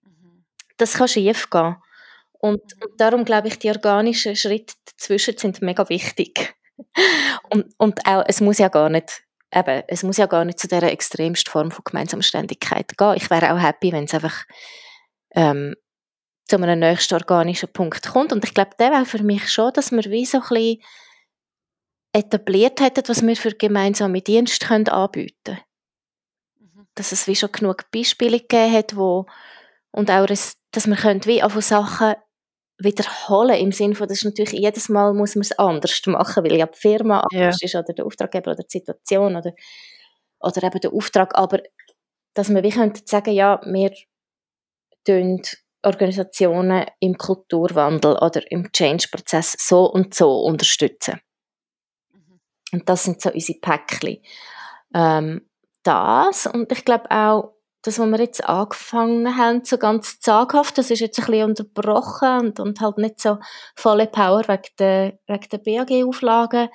Mhm. 0.03 0.45
Das 0.77 0.93
kann 0.93 1.07
schief 1.07 1.49
gehen. 1.49 1.75
Und, 2.33 2.61
mhm. 2.61 2.83
und 2.83 3.01
darum 3.01 3.25
glaube 3.25 3.49
ich, 3.49 3.59
die 3.59 3.69
organischen 3.69 4.35
Schritte 4.35 4.75
dazwischen 4.85 5.37
sind 5.37 5.61
mega 5.61 5.87
wichtig. 5.89 6.55
und, 7.49 7.65
und 7.77 8.05
auch, 8.07 8.23
es 8.27 8.39
muss 8.41 8.59
ja 8.59 8.69
gar 8.69 8.89
nicht 8.89 9.23
eben, 9.53 9.83
es 9.87 10.03
muss 10.03 10.17
ja 10.17 10.25
gar 10.25 10.45
nicht 10.45 10.59
zu 10.59 10.67
dieser 10.67 10.91
extremsten 10.91 11.51
Form 11.51 11.71
von 11.71 11.83
Gemeinsamständigkeit 11.83 12.97
gehen. 12.97 13.13
Ich 13.15 13.29
wäre 13.29 13.53
auch 13.53 13.61
happy, 13.61 13.91
wenn 13.91 14.05
es 14.05 14.13
einfach 14.13 14.45
ähm, 15.31 15.75
zu 16.47 16.55
einem 16.55 16.79
nächsten 16.79 17.15
organischen 17.15 17.71
Punkt 17.71 18.07
kommt. 18.07 18.31
Und 18.31 18.43
ich 18.43 18.53
glaube, 18.53 18.71
der 18.79 18.91
wäre 18.91 19.05
für 19.05 19.21
mich 19.23 19.49
schon, 19.51 19.73
dass 19.73 19.91
wir 19.91 20.03
wie 20.05 20.25
so 20.25 20.37
ein 20.37 20.47
bisschen 20.49 20.81
etabliert 22.13 22.79
hätten, 22.79 23.07
was 23.07 23.25
wir 23.25 23.35
für 23.35 23.51
gemeinsame 23.51 24.21
Dienste 24.21 24.65
können 24.65 24.87
anbieten 24.87 25.35
können. 25.43 25.59
Mhm. 26.59 26.87
Dass 26.95 27.11
es 27.11 27.27
wie 27.27 27.35
schon 27.35 27.51
genug 27.51 27.91
Beispiele 27.91 28.39
gegeben 28.39 28.73
hat, 28.73 28.95
wo, 28.95 29.25
und 29.91 30.09
auch, 30.09 30.25
dass 30.25 30.57
wir 30.73 30.95
können 30.95 31.25
wie 31.25 31.43
auch 31.43 31.51
von 31.51 31.61
Sachen 31.61 32.15
wiederholen, 32.79 33.59
im 33.59 33.71
Sinne 33.71 33.95
von, 33.95 34.07
dass 34.07 34.23
natürlich 34.23 34.53
jedes 34.53 34.87
Mal 34.89 35.13
muss 35.13 35.35
man 35.35 35.41
es 35.41 35.57
anders 35.57 35.99
machen, 36.05 36.43
weil 36.43 36.55
ja 36.55 36.67
die 36.67 36.77
Firma 36.77 37.23
anders 37.31 37.61
ist, 37.61 37.75
oder 37.75 37.93
der 37.93 38.05
Auftraggeber, 38.05 38.51
oder 38.51 38.63
die 38.63 38.77
Situation, 38.77 39.35
oder, 39.35 39.53
oder 40.39 40.63
eben 40.63 40.79
der 40.79 40.93
Auftrag, 40.93 41.35
aber 41.35 41.61
dass 42.33 42.49
wir 42.49 42.63
wie 42.63 42.69
können 42.69 42.93
sagen, 43.05 43.33
ja, 43.33 43.59
wir 43.65 43.91
tun 45.03 45.41
Organisationen 45.87 46.85
im 46.99 47.17
Kulturwandel 47.17 48.17
oder 48.17 48.51
im 48.51 48.71
Change-Prozess 48.71 49.55
so 49.57 49.85
und 49.85 50.13
so 50.13 50.41
unterstützen. 50.41 51.19
Mhm. 52.11 52.39
Und 52.73 52.89
das 52.89 53.05
sind 53.05 53.21
so 53.21 53.31
unsere 53.31 53.59
Päckchen. 53.59 54.17
Ähm, 54.93 55.49
das 55.83 56.45
und 56.45 56.71
ich 56.71 56.83
glaube 56.83 57.09
auch, 57.09 57.53
das, 57.81 57.99
was 57.99 58.09
wir 58.09 58.19
jetzt 58.19 58.43
angefangen 58.43 59.37
haben, 59.37 59.63
so 59.63 59.77
ganz 59.77 60.19
zaghaft, 60.19 60.77
das 60.77 60.91
ist 60.91 60.99
jetzt 60.99 61.19
ein 61.19 61.25
bisschen 61.25 61.49
unterbrochen 61.49 62.39
und, 62.39 62.59
und 62.59 62.81
halt 62.81 62.97
nicht 62.97 63.21
so 63.21 63.37
volle 63.75 64.07
Power 64.07 64.45
wegen 64.47 64.75
der, 64.77 65.19
wegen 65.27 65.49
der 65.49 65.57
BAG-Auflagen. 65.59 66.67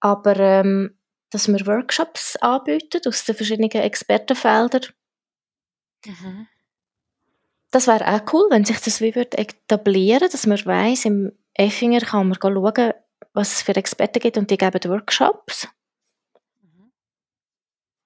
Aber 0.00 0.36
ähm, 0.36 0.98
dass 1.30 1.46
wir 1.46 1.64
Workshops 1.66 2.34
anbieten 2.36 3.02
aus 3.06 3.24
den 3.24 3.36
verschiedenen 3.36 3.70
Expertenfeldern. 3.70 4.86
Mhm 6.04 6.48
das 7.70 7.86
wäre 7.86 8.06
auch 8.06 8.32
cool, 8.32 8.46
wenn 8.50 8.64
sich 8.64 8.80
das 8.80 9.00
wie 9.00 9.14
würde 9.14 9.38
etablieren 9.38 10.28
dass 10.30 10.46
man 10.46 10.64
weiss, 10.66 11.04
im 11.04 11.32
Effinger 11.54 12.00
kann 12.00 12.28
man 12.28 12.38
schauen, 12.40 12.92
was 13.32 13.52
es 13.52 13.62
für 13.62 13.76
Experten 13.76 14.20
gibt 14.20 14.38
und 14.38 14.50
die 14.50 14.56
geben 14.56 14.90
Workshops. 14.90 15.68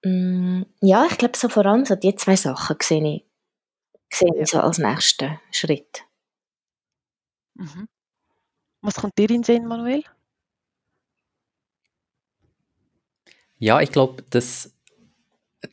Mhm. 0.04 0.66
Ja, 0.82 1.06
ich 1.10 1.16
glaube 1.16 1.36
so 1.36 1.48
vor 1.48 1.64
allem 1.64 1.84
so 1.84 1.96
die 1.96 2.14
zwei 2.14 2.36
Sachen 2.36 2.76
sehe 2.82 3.16
ich, 3.16 3.24
sehe 4.12 4.34
ich 4.38 4.50
so 4.50 4.60
als 4.60 4.78
nächsten 4.78 5.40
Schritt. 5.50 6.04
Mhm. 7.54 7.88
Was 8.82 8.96
kommt 8.96 9.16
dir 9.16 9.30
in 9.30 9.36
den 9.36 9.42
Sinn, 9.44 9.66
Manuel? 9.66 10.04
Ja, 13.58 13.80
ich 13.80 13.90
glaube, 13.90 14.22
dass, 14.28 14.74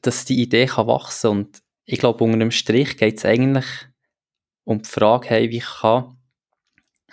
dass 0.01 0.23
die 0.23 0.41
Idee 0.41 0.65
kann 0.65 0.87
wachsen 0.87 1.31
und 1.31 1.63
ich 1.91 1.99
glaube, 1.99 2.23
unter 2.23 2.37
dem 2.37 2.51
Strich 2.51 2.95
geht 2.95 3.17
es 3.17 3.25
eigentlich 3.25 3.65
um 4.63 4.81
die 4.81 4.87
Frage, 4.87 5.27
hey, 5.27 5.49
wie, 5.49 5.59
kann, 5.59 6.17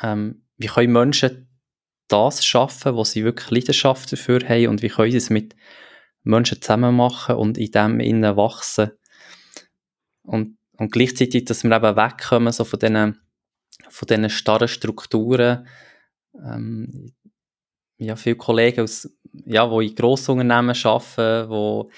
ähm, 0.00 0.44
wie 0.56 0.68
können 0.68 0.92
Menschen 0.92 1.48
das 2.06 2.44
schaffen, 2.44 2.96
was 2.96 3.10
sie 3.10 3.24
wirklich 3.24 3.50
Leidenschaft 3.50 4.12
dafür 4.12 4.38
haben 4.48 4.68
und 4.68 4.82
wie 4.82 4.88
können 4.88 5.10
sie 5.10 5.16
es 5.16 5.30
mit 5.30 5.56
Menschen 6.22 6.62
zusammen 6.62 6.94
machen 6.94 7.34
und 7.34 7.58
in 7.58 7.72
dem 7.72 7.98
innen 7.98 8.36
wachsen. 8.36 8.92
Und, 10.22 10.56
und 10.76 10.92
gleichzeitig, 10.92 11.44
dass 11.46 11.64
wir 11.64 11.76
eben 11.76 11.96
wegkommen 11.96 12.52
so 12.52 12.64
von 12.64 12.78
diesen, 12.78 13.18
von 13.88 14.06
diesen 14.06 14.30
starren 14.30 14.68
Strukturen. 14.68 15.66
Ähm, 16.34 17.16
ja, 17.96 18.14
viele 18.14 18.36
Kollegen, 18.36 18.82
aus, 18.82 19.10
ja, 19.44 19.66
die 19.66 19.88
in 19.88 19.94
Grossunternehmen 19.96 20.76
arbeiten, 20.84 21.50
wo 21.50 21.90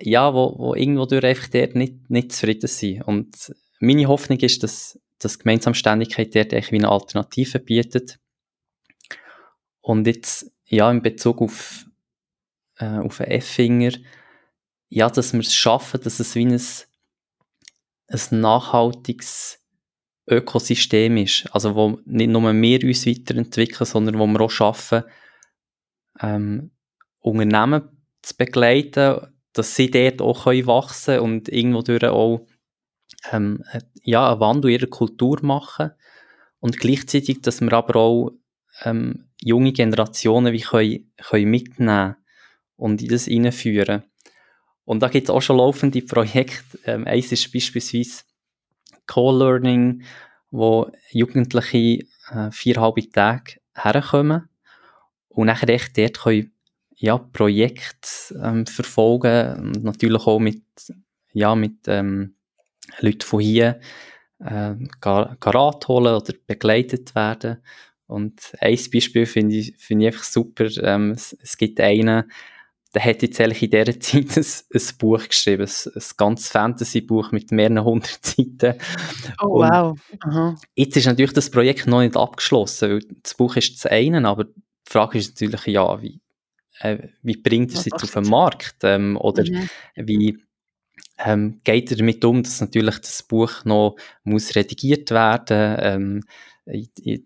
ja, 0.00 0.34
wo, 0.34 0.58
wo 0.58 0.74
irgendwo 0.74 1.06
durch 1.06 1.24
einfach 1.24 1.48
dort 1.48 1.74
nicht, 1.74 2.10
nicht 2.10 2.32
zufrieden 2.32 2.66
sind. 2.66 3.02
Und 3.02 3.54
meine 3.80 4.06
Hoffnung 4.06 4.38
ist, 4.40 4.62
dass, 4.62 4.98
dass 5.18 5.38
Gemeinsamständigkeit 5.38 6.34
dort 6.34 6.52
wie 6.52 6.76
eine 6.76 6.88
Alternative 6.88 7.58
bietet. 7.58 8.18
Und 9.80 10.06
jetzt, 10.06 10.50
ja, 10.66 10.90
in 10.90 11.02
Bezug 11.02 11.40
auf, 11.40 11.86
äh, 12.78 12.98
auf 12.98 13.18
den 13.18 13.26
Effinger, 13.26 13.92
ja, 14.88 15.08
dass 15.08 15.32
wir 15.32 15.40
es 15.40 15.54
schaffen, 15.54 16.00
dass 16.02 16.20
es 16.20 16.34
wie 16.34 16.46
ein, 16.46 16.60
ein 18.08 18.40
nachhaltiges 18.40 19.60
Ökosystem 20.28 21.16
ist. 21.16 21.46
Also 21.52 21.74
wo 21.74 22.00
nicht 22.04 22.30
nur 22.30 22.52
wir 22.52 22.84
uns 22.84 23.06
weiterentwickeln, 23.06 23.86
sondern 23.86 24.18
wo 24.18 24.26
wir 24.26 24.40
auch 24.40 24.50
schaffen, 24.50 25.04
ähm, 26.20 26.70
Unternehmen 27.20 27.88
zu 28.22 28.36
begleiten, 28.36 29.29
dass 29.52 29.74
sie 29.74 29.90
dort 29.90 30.20
auch 30.22 30.44
können 30.44 30.66
wachsen 30.66 31.20
und 31.20 31.48
irgendwo 31.48 31.82
auch 32.06 32.46
ähm, 33.32 33.64
ja, 34.02 34.30
einen 34.30 34.40
Wandel 34.40 34.70
ihrer 34.70 34.86
Kultur 34.86 35.38
machen 35.42 35.90
und 36.60 36.78
gleichzeitig, 36.78 37.42
dass 37.42 37.60
wir 37.60 37.72
aber 37.72 37.96
auch 37.96 38.30
ähm, 38.84 39.28
junge 39.42 39.72
Generationen 39.72 40.52
wie 40.52 40.60
können, 40.60 41.12
können 41.16 41.50
mitnehmen 41.50 42.16
und 42.76 43.02
in 43.02 43.08
das 43.08 43.24
hineinführen. 43.24 44.04
Und 44.84 45.00
da 45.02 45.08
gibt 45.08 45.28
es 45.28 45.30
auch 45.30 45.42
schon 45.42 45.58
laufende 45.58 46.02
Projekte. 46.02 46.78
Ähm, 46.84 47.06
eins 47.06 47.32
ist 47.32 47.52
beispielsweise 47.52 48.24
Co-Learning, 49.06 50.02
wo 50.50 50.90
Jugendliche 51.10 52.06
äh, 52.30 52.50
viereinhalb 52.50 53.12
Tage 53.12 53.60
herkommen 53.74 54.48
und 55.28 55.46
nachher 55.46 55.68
echt 55.68 55.96
dort 55.96 56.20
können, 56.20 56.52
ja, 57.00 57.16
Projekte 57.16 58.38
ähm, 58.42 58.66
verfolgen 58.66 59.58
und 59.58 59.84
natürlich 59.84 60.26
auch 60.26 60.38
mit, 60.38 60.62
ja, 61.32 61.54
mit 61.54 61.88
ähm, 61.88 62.34
Leuten 63.00 63.22
von 63.22 63.40
hier 63.40 63.80
äh, 64.38 64.74
holen 65.04 66.14
oder 66.14 66.34
begleitet 66.46 67.14
werden. 67.14 67.62
Und 68.06 68.52
ein 68.60 68.78
Beispiel 68.92 69.24
finde 69.24 69.56
ich, 69.56 69.74
find 69.78 70.02
ich 70.02 70.08
einfach 70.08 70.24
super. 70.24 70.66
Ähm, 70.82 71.12
es, 71.12 71.34
es, 71.40 71.56
gibt 71.56 71.80
einen, 71.80 72.30
der 72.94 73.04
hat 73.04 73.22
jetzt 73.22 73.40
eigentlich 73.40 73.62
in 73.62 73.70
dieser 73.70 74.00
Zeit 74.00 74.36
ein, 74.36 74.44
ein 74.74 74.98
Buch 74.98 75.26
geschrieben, 75.26 75.62
ein, 75.62 75.92
ein 75.94 76.02
ganz 76.18 76.48
Fantasy-Buch 76.48 77.32
mit 77.32 77.50
mehreren 77.50 77.82
hundert 77.82 78.18
Seiten. 78.26 78.78
Oh, 79.40 79.62
Und 79.62 79.70
wow. 79.70 79.98
Aha. 80.20 80.54
Jetzt 80.74 80.98
ist 80.98 81.06
natürlich 81.06 81.32
das 81.32 81.50
Projekt 81.50 81.86
noch 81.86 82.00
nicht 82.00 82.16
abgeschlossen, 82.16 82.90
weil 82.90 83.00
das 83.22 83.34
Buch 83.34 83.56
ist 83.56 83.76
das 83.76 83.90
eine, 83.90 84.28
aber 84.28 84.44
die 84.44 84.52
Frage 84.84 85.18
ist 85.18 85.40
natürlich, 85.40 85.64
ja, 85.66 86.02
wie, 86.02 86.20
äh, 86.80 87.08
wie 87.22 87.36
bringt 87.36 87.74
er 87.74 87.82
jetzt 87.82 88.02
auf 88.02 88.10
den 88.10 88.28
Markt? 88.28 88.76
Ähm, 88.82 89.16
oder 89.16 89.44
mhm. 89.44 89.68
wie 89.96 90.38
ähm, 91.18 91.60
geht 91.64 91.90
er 91.90 91.98
damit 91.98 92.24
um, 92.24 92.42
dass 92.42 92.60
natürlich 92.60 92.98
das 92.98 93.22
Buch 93.22 93.64
noch 93.64 93.96
muss 94.24 94.54
redigiert 94.54 95.10
werden 95.10 95.76
ähm, 95.80 96.22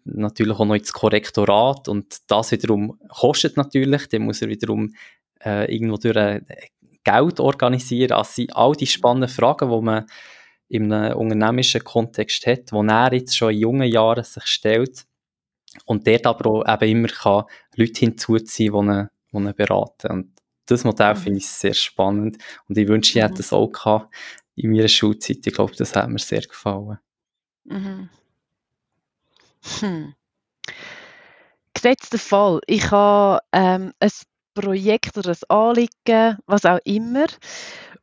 natürlich 0.05 0.59
auch 0.59 0.65
noch 0.65 0.75
ins 0.75 0.93
Korrektorat 0.93 1.89
und 1.89 2.19
das 2.29 2.53
wiederum 2.53 2.99
kostet 3.09 3.57
natürlich, 3.57 4.09
dann 4.09 4.23
muss 4.23 4.43
er 4.43 4.49
wiederum 4.49 4.95
äh, 5.45 5.73
irgendwo 5.73 5.97
durch 5.97 6.17
äh, 6.17 6.41
Geld 7.03 7.41
organisieren. 7.41 8.13
Also 8.13 8.33
sind 8.33 8.57
all 8.57 8.73
die 8.73 8.87
spannenden 8.87 9.29
Fragen, 9.29 9.71
die 9.71 9.81
man 9.85 10.07
in 10.69 10.93
einem 10.93 11.19
unternehmischen 11.19 11.85
Kontext 11.85 12.47
hat, 12.47 12.73
wo 12.73 12.83
er 12.83 13.13
jetzt 13.13 13.37
schon 13.37 13.53
in 13.53 13.61
jungen 13.61 13.91
Jahren 13.91 14.25
sich 14.25 14.47
stellt 14.47 15.05
und 15.85 16.07
dort 16.07 16.27
aber 16.27 16.51
auch 16.51 16.83
eben 16.83 17.05
immer 17.05 17.09
kann 17.09 17.45
Leute 17.77 18.01
hinzuziehen, 18.01 18.73
die 18.73 18.79
ihn, 18.79 19.09
die 19.35 19.49
ihn 19.49 19.55
beraten. 19.55 20.11
Und 20.11 20.33
das 20.67 20.85
Modell 20.85 21.15
mhm. 21.15 21.19
finde 21.19 21.39
ich 21.39 21.49
sehr 21.49 21.75
spannend 21.75 22.39
und 22.69 22.79
ich 22.79 22.89
wünsche, 22.89 23.19
ich 23.19 23.23
hätte 23.23 23.35
mhm. 23.35 23.39
das 23.39 23.53
auch 23.53 23.69
gehabt 23.69 24.15
in 24.57 24.71
meiner 24.71 24.89
Schulzeit. 24.89 25.47
Ich 25.47 25.55
glaube, 25.55 25.75
das 25.77 25.95
hat 25.95 26.09
mir 26.09 26.19
sehr 26.19 26.43
gefallen. 26.43 26.99
Mhm. 27.65 28.09
Hm. 29.81 30.15
Gesetzter 31.73 32.19
Fall. 32.19 32.61
Ich 32.67 32.91
habe 32.91 33.41
ähm, 33.53 33.93
ein 33.99 34.11
Projekt 34.55 35.19
oder 35.19 35.31
ein 35.31 35.51
Anliegen, 35.51 36.39
was 36.47 36.65
auch 36.65 36.79
immer, 36.85 37.27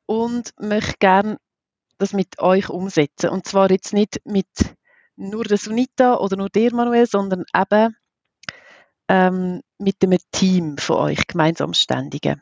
und 0.05 0.51
möchte 0.59 0.95
gerne 0.99 1.37
das 1.97 2.13
mit 2.13 2.39
euch 2.39 2.69
umsetzen. 2.69 3.29
Und 3.29 3.47
zwar 3.47 3.71
jetzt 3.71 3.93
nicht 3.93 4.21
mit 4.25 4.47
nur 5.15 5.43
der 5.43 5.57
Sunita 5.57 6.17
oder 6.17 6.35
nur 6.35 6.49
der 6.49 6.73
Manuel, 6.73 7.05
sondern 7.05 7.45
eben 7.55 7.95
ähm, 9.11 9.61
mit 9.77 9.97
einem 10.03 10.19
Team 10.31 10.77
von 10.77 10.95
euch, 10.95 11.27
gemeinsam 11.27 11.73
Ständigen. 11.73 12.41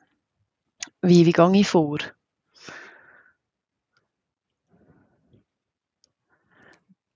Wie, 1.01 1.25
wie 1.25 1.31
gehe 1.31 1.51
ich 1.55 1.67
vor? 1.67 1.97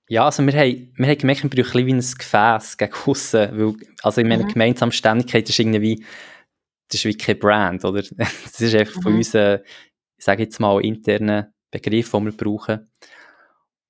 Ja, 0.09 0.25
also 0.25 0.43
wir 0.43 0.53
haben, 0.53 0.91
wir 0.95 1.07
haben 1.07 1.17
gemerkt, 1.17 1.43
wir 1.43 1.49
brauchen 1.49 1.87
ein, 1.87 1.95
ein 1.95 1.99
Gefäß 1.99 2.77
gegen 2.77 2.93
aussen, 2.93 3.57
weil, 3.57 3.75
also 4.01 4.21
in 4.21 4.27
meiner 4.27 4.45
mhm. 4.45 4.49
Gemeinsamständigkeit 4.49 5.47
ist 5.47 5.59
irgendwie, 5.59 6.03
das 6.87 6.95
ist 6.99 7.05
wie 7.05 7.15
kein 7.15 7.37
Brand, 7.37 7.85
oder? 7.85 8.01
Das 8.17 8.59
ist 8.59 8.73
einfach 8.73 8.97
mhm. 8.97 9.01
von 9.01 9.15
uns, 9.15 9.35
ich 9.35 10.25
sage 10.25 10.43
jetzt 10.43 10.59
mal, 10.59 10.83
internen 10.83 11.53
Begriff, 11.69 12.09
den 12.09 12.25
wir 12.25 12.35
brauchen. 12.35 12.89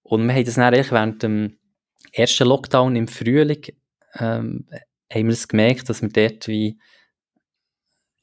Und 0.02 0.28
wir 0.28 0.34
haben 0.34 0.46
das 0.46 0.56
dann 0.56 0.74
eigentlich 0.74 0.92
während 0.92 1.24
dem 1.24 1.58
ersten 2.12 2.50
Lockdown 2.50 2.98
im 2.98 3.08
Frühling, 3.08 3.66
ähm, 4.16 4.68
haben 5.14 5.26
wir 5.26 5.34
es 5.34 5.48
gemerkt, 5.48 5.90
dass 5.90 6.02
wir 6.02 6.10
dort 6.10 6.48
wie 6.48 6.78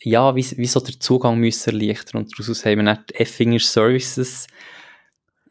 ja, 0.02 0.34
wie, 0.34 0.56
wie 0.56 0.66
so 0.66 0.80
der 0.80 0.98
Zugang 0.98 1.38
müssen 1.38 1.78
erleichtern. 1.78 2.22
Und 2.22 2.32
daraus 2.38 2.64
haben 2.64 2.78
wir 2.78 2.84
dann 2.84 3.04
Effinger 3.12 3.58
Services 3.58 4.46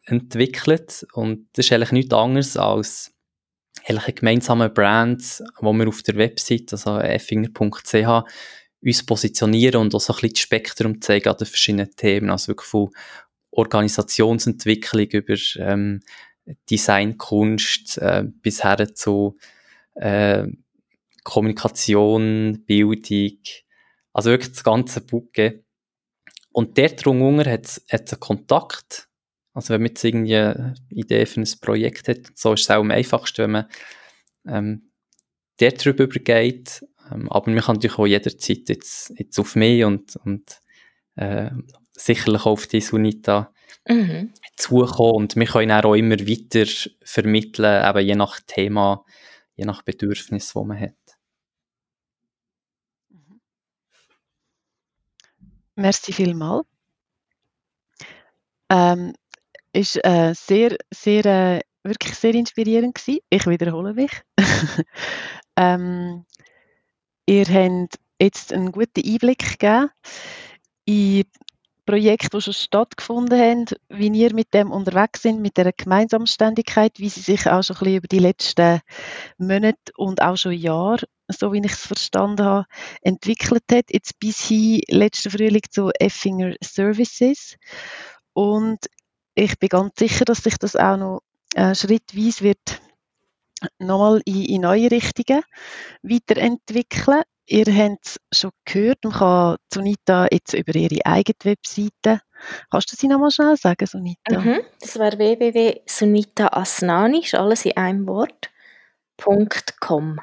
entwickelt. 0.05 1.05
Und 1.13 1.47
das 1.53 1.65
ist 1.67 1.71
eigentlich 1.71 1.91
nichts 1.91 2.13
anderes 2.13 2.57
als 2.57 3.13
eigentlich 3.85 4.07
ein 4.07 4.15
gemeinsamer 4.15 4.69
Brand, 4.69 5.43
wo 5.59 5.71
wir 5.73 5.87
auf 5.87 6.01
der 6.01 6.15
Website, 6.15 6.71
also 6.71 6.99
effinger.ch, 6.99 8.23
uns 8.81 9.05
positionieren 9.05 9.81
und 9.81 9.93
auch 9.93 9.99
so 9.99 10.13
ein 10.13 10.15
bisschen 10.15 10.33
das 10.33 10.41
Spektrum 10.41 11.01
zeigen 11.01 11.29
an 11.29 11.37
den 11.37 11.47
verschiedenen 11.47 11.91
Themen. 11.95 12.29
Also 12.29 12.49
wirklich 12.49 12.69
von 12.69 12.89
Organisationsentwicklung 13.51 15.07
über 15.07 15.35
ähm, 15.57 16.01
Designkunst 16.69 17.97
äh, 17.99 18.23
bis 18.41 18.63
her 18.63 18.95
zu 18.95 19.37
äh, 19.95 20.47
Kommunikation, 21.29 22.63
Bildung, 22.65 23.39
also 24.13 24.31
wirklich 24.31 24.51
das 24.51 24.63
ganze 24.63 25.01
Bucke. 25.01 25.63
Und 26.51 26.77
der 26.77 26.89
drunter 26.89 27.51
hat 27.51 27.65
es 27.65 27.83
einen 27.89 28.19
Kontakt. 28.19 29.07
Also 29.53 29.73
wenn 29.73 29.81
man 29.81 29.89
jetzt 29.89 30.03
irgendwie 30.03 30.35
eine 30.35 30.73
Idee 30.89 31.25
für 31.25 31.41
ein 31.41 31.47
Projekt 31.61 32.07
hat, 32.07 32.31
so 32.35 32.53
ist 32.53 32.61
es 32.61 32.69
auch 32.69 32.79
am 32.79 32.91
einfachsten, 32.91 33.43
wenn 33.43 33.51
man 33.51 33.65
ähm, 34.47 34.91
der 35.59 35.71
darüber 35.73 36.05
übergeht. 36.05 36.85
Ähm, 37.11 37.31
aber 37.31 37.51
man 37.51 37.61
kann 37.61 37.75
natürlich 37.75 37.99
auch 37.99 38.07
jederzeit 38.07 38.69
jetzt, 38.69 39.13
jetzt 39.17 39.39
auf 39.39 39.55
mich 39.55 39.83
und, 39.83 40.15
und 40.25 40.61
äh, 41.15 41.51
sicherlich 41.93 42.41
auch 42.41 42.53
auf 42.53 42.67
die 42.67 42.81
Sunita 42.81 43.53
mhm. 43.87 44.33
zukommen. 44.55 45.15
Und 45.15 45.35
wir 45.35 45.45
können 45.45 45.71
auch 45.71 45.95
immer 45.95 46.19
weiter 46.19 46.65
vermitteln, 47.03 47.87
eben 47.87 48.07
je 48.07 48.15
nach 48.15 48.39
Thema, 48.47 49.05
je 49.55 49.65
nach 49.65 49.83
Bedürfnis, 49.83 50.53
das 50.53 50.63
man 50.63 50.79
hat. 50.79 50.95
Merci 55.79 56.11
vielmals. 56.11 56.65
Ähm, 58.69 59.13
ist 59.71 59.95
äh, 60.03 60.33
sehr, 60.35 60.75
sehr, 60.93 61.25
äh, 61.25 61.61
wirklich 61.83 62.15
sehr 62.15 62.35
inspirierend 62.35 62.95
gewesen. 62.95 63.21
Ich 63.29 63.47
wiederhole 63.47 63.93
mich. 63.93 64.11
ähm, 65.55 66.25
ihr 67.25 67.45
habt 67.45 67.95
jetzt 68.21 68.51
einen 68.51 68.73
guten 68.73 69.01
Einblick 69.05 69.57
gegeben 69.57 69.89
in 70.83 71.23
Projekte, 71.85 72.37
die 72.37 72.41
schon 72.41 72.53
stattgefunden 72.53 73.39
haben, 73.39 73.65
wie 73.87 74.09
ihr 74.09 74.33
mit 74.33 74.53
dem 74.53 74.71
unterwegs 74.71 75.21
sind, 75.21 75.39
mit 75.39 75.55
der 75.55 75.71
Gemeinsamständigkeit, 75.71 76.99
wie 76.99 77.09
sie 77.09 77.21
sich 77.21 77.47
auch 77.47 77.63
schon 77.63 77.77
ein 77.77 77.79
bisschen 77.79 77.97
über 77.97 78.07
die 78.09 78.19
letzten 78.19 78.81
Monate 79.37 79.93
und 79.95 80.21
auch 80.21 80.35
schon 80.35 80.51
Jahre, 80.51 81.07
so 81.29 81.53
wie 81.53 81.59
ich 81.59 81.71
es 81.71 81.85
verstanden 81.85 82.45
habe, 82.45 82.65
entwickelt 83.01 83.63
hat. 83.71 83.85
Jetzt 83.91 84.19
bis 84.19 84.47
hin 84.47 84.81
letzten 84.87 85.31
Frühling 85.31 85.63
zu 85.69 85.91
Effinger 85.99 86.55
Services. 86.61 87.57
Und 88.33 88.79
ich 89.35 89.57
bin 89.59 89.69
ganz 89.69 89.93
sicher, 89.97 90.25
dass 90.25 90.43
sich 90.43 90.57
das 90.57 90.75
auch 90.75 90.97
noch 90.97 91.21
äh, 91.55 91.75
schrittweise 91.75 92.43
wird 92.43 92.81
nochmal 93.79 94.21
in, 94.25 94.45
in 94.45 94.61
neue 94.61 94.91
Richtungen 94.91 95.41
weiterentwickeln. 96.03 97.23
Ihr 97.51 97.65
habt 97.65 98.05
es 98.05 98.19
schon 98.31 98.51
gehört, 98.63 99.03
man 99.03 99.13
kann 99.13 99.57
Sunita 99.73 100.27
jetzt 100.31 100.53
über 100.53 100.75
ihre 100.75 101.03
eigene 101.03 101.33
Webseite. 101.43 102.21
Kannst 102.69 102.91
du 102.91 102.95
sie 102.95 103.07
nochmal 103.07 103.31
schnell 103.31 103.57
sagen, 103.57 103.87
Sunita? 103.87 104.39
Mhm, 104.39 104.61
das 104.79 104.99
wäre 104.99 105.17
www.sunitaasnani, 105.17 107.21
ist 107.21 107.33
alles 107.33 107.65
in 107.65 107.75
einem 107.75 108.07
Wort, 108.07 108.51
.com. 109.79 110.19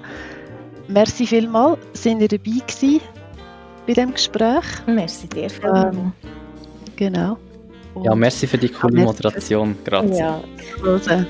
Merci 0.87 1.25
vielmals, 1.25 1.79
sind 1.93 2.21
ihr 2.21 2.27
dabei 2.27 2.59
gewesen 2.67 3.01
bei 3.87 3.93
dem 3.93 4.13
Gespräch. 4.13 4.65
Merci 4.87 5.27
dir 5.27 5.49
vielmals. 5.49 5.95
Ähm, 5.95 6.11
genau. 6.95 7.37
Und 7.93 8.05
ja, 8.05 8.15
merci 8.15 8.47
für 8.47 8.57
die 8.57 8.69
coole 8.69 9.03
Moderation. 9.03 9.75
Grazie. 9.83 10.19
Ja. 10.19 10.41
Also. 10.85 11.25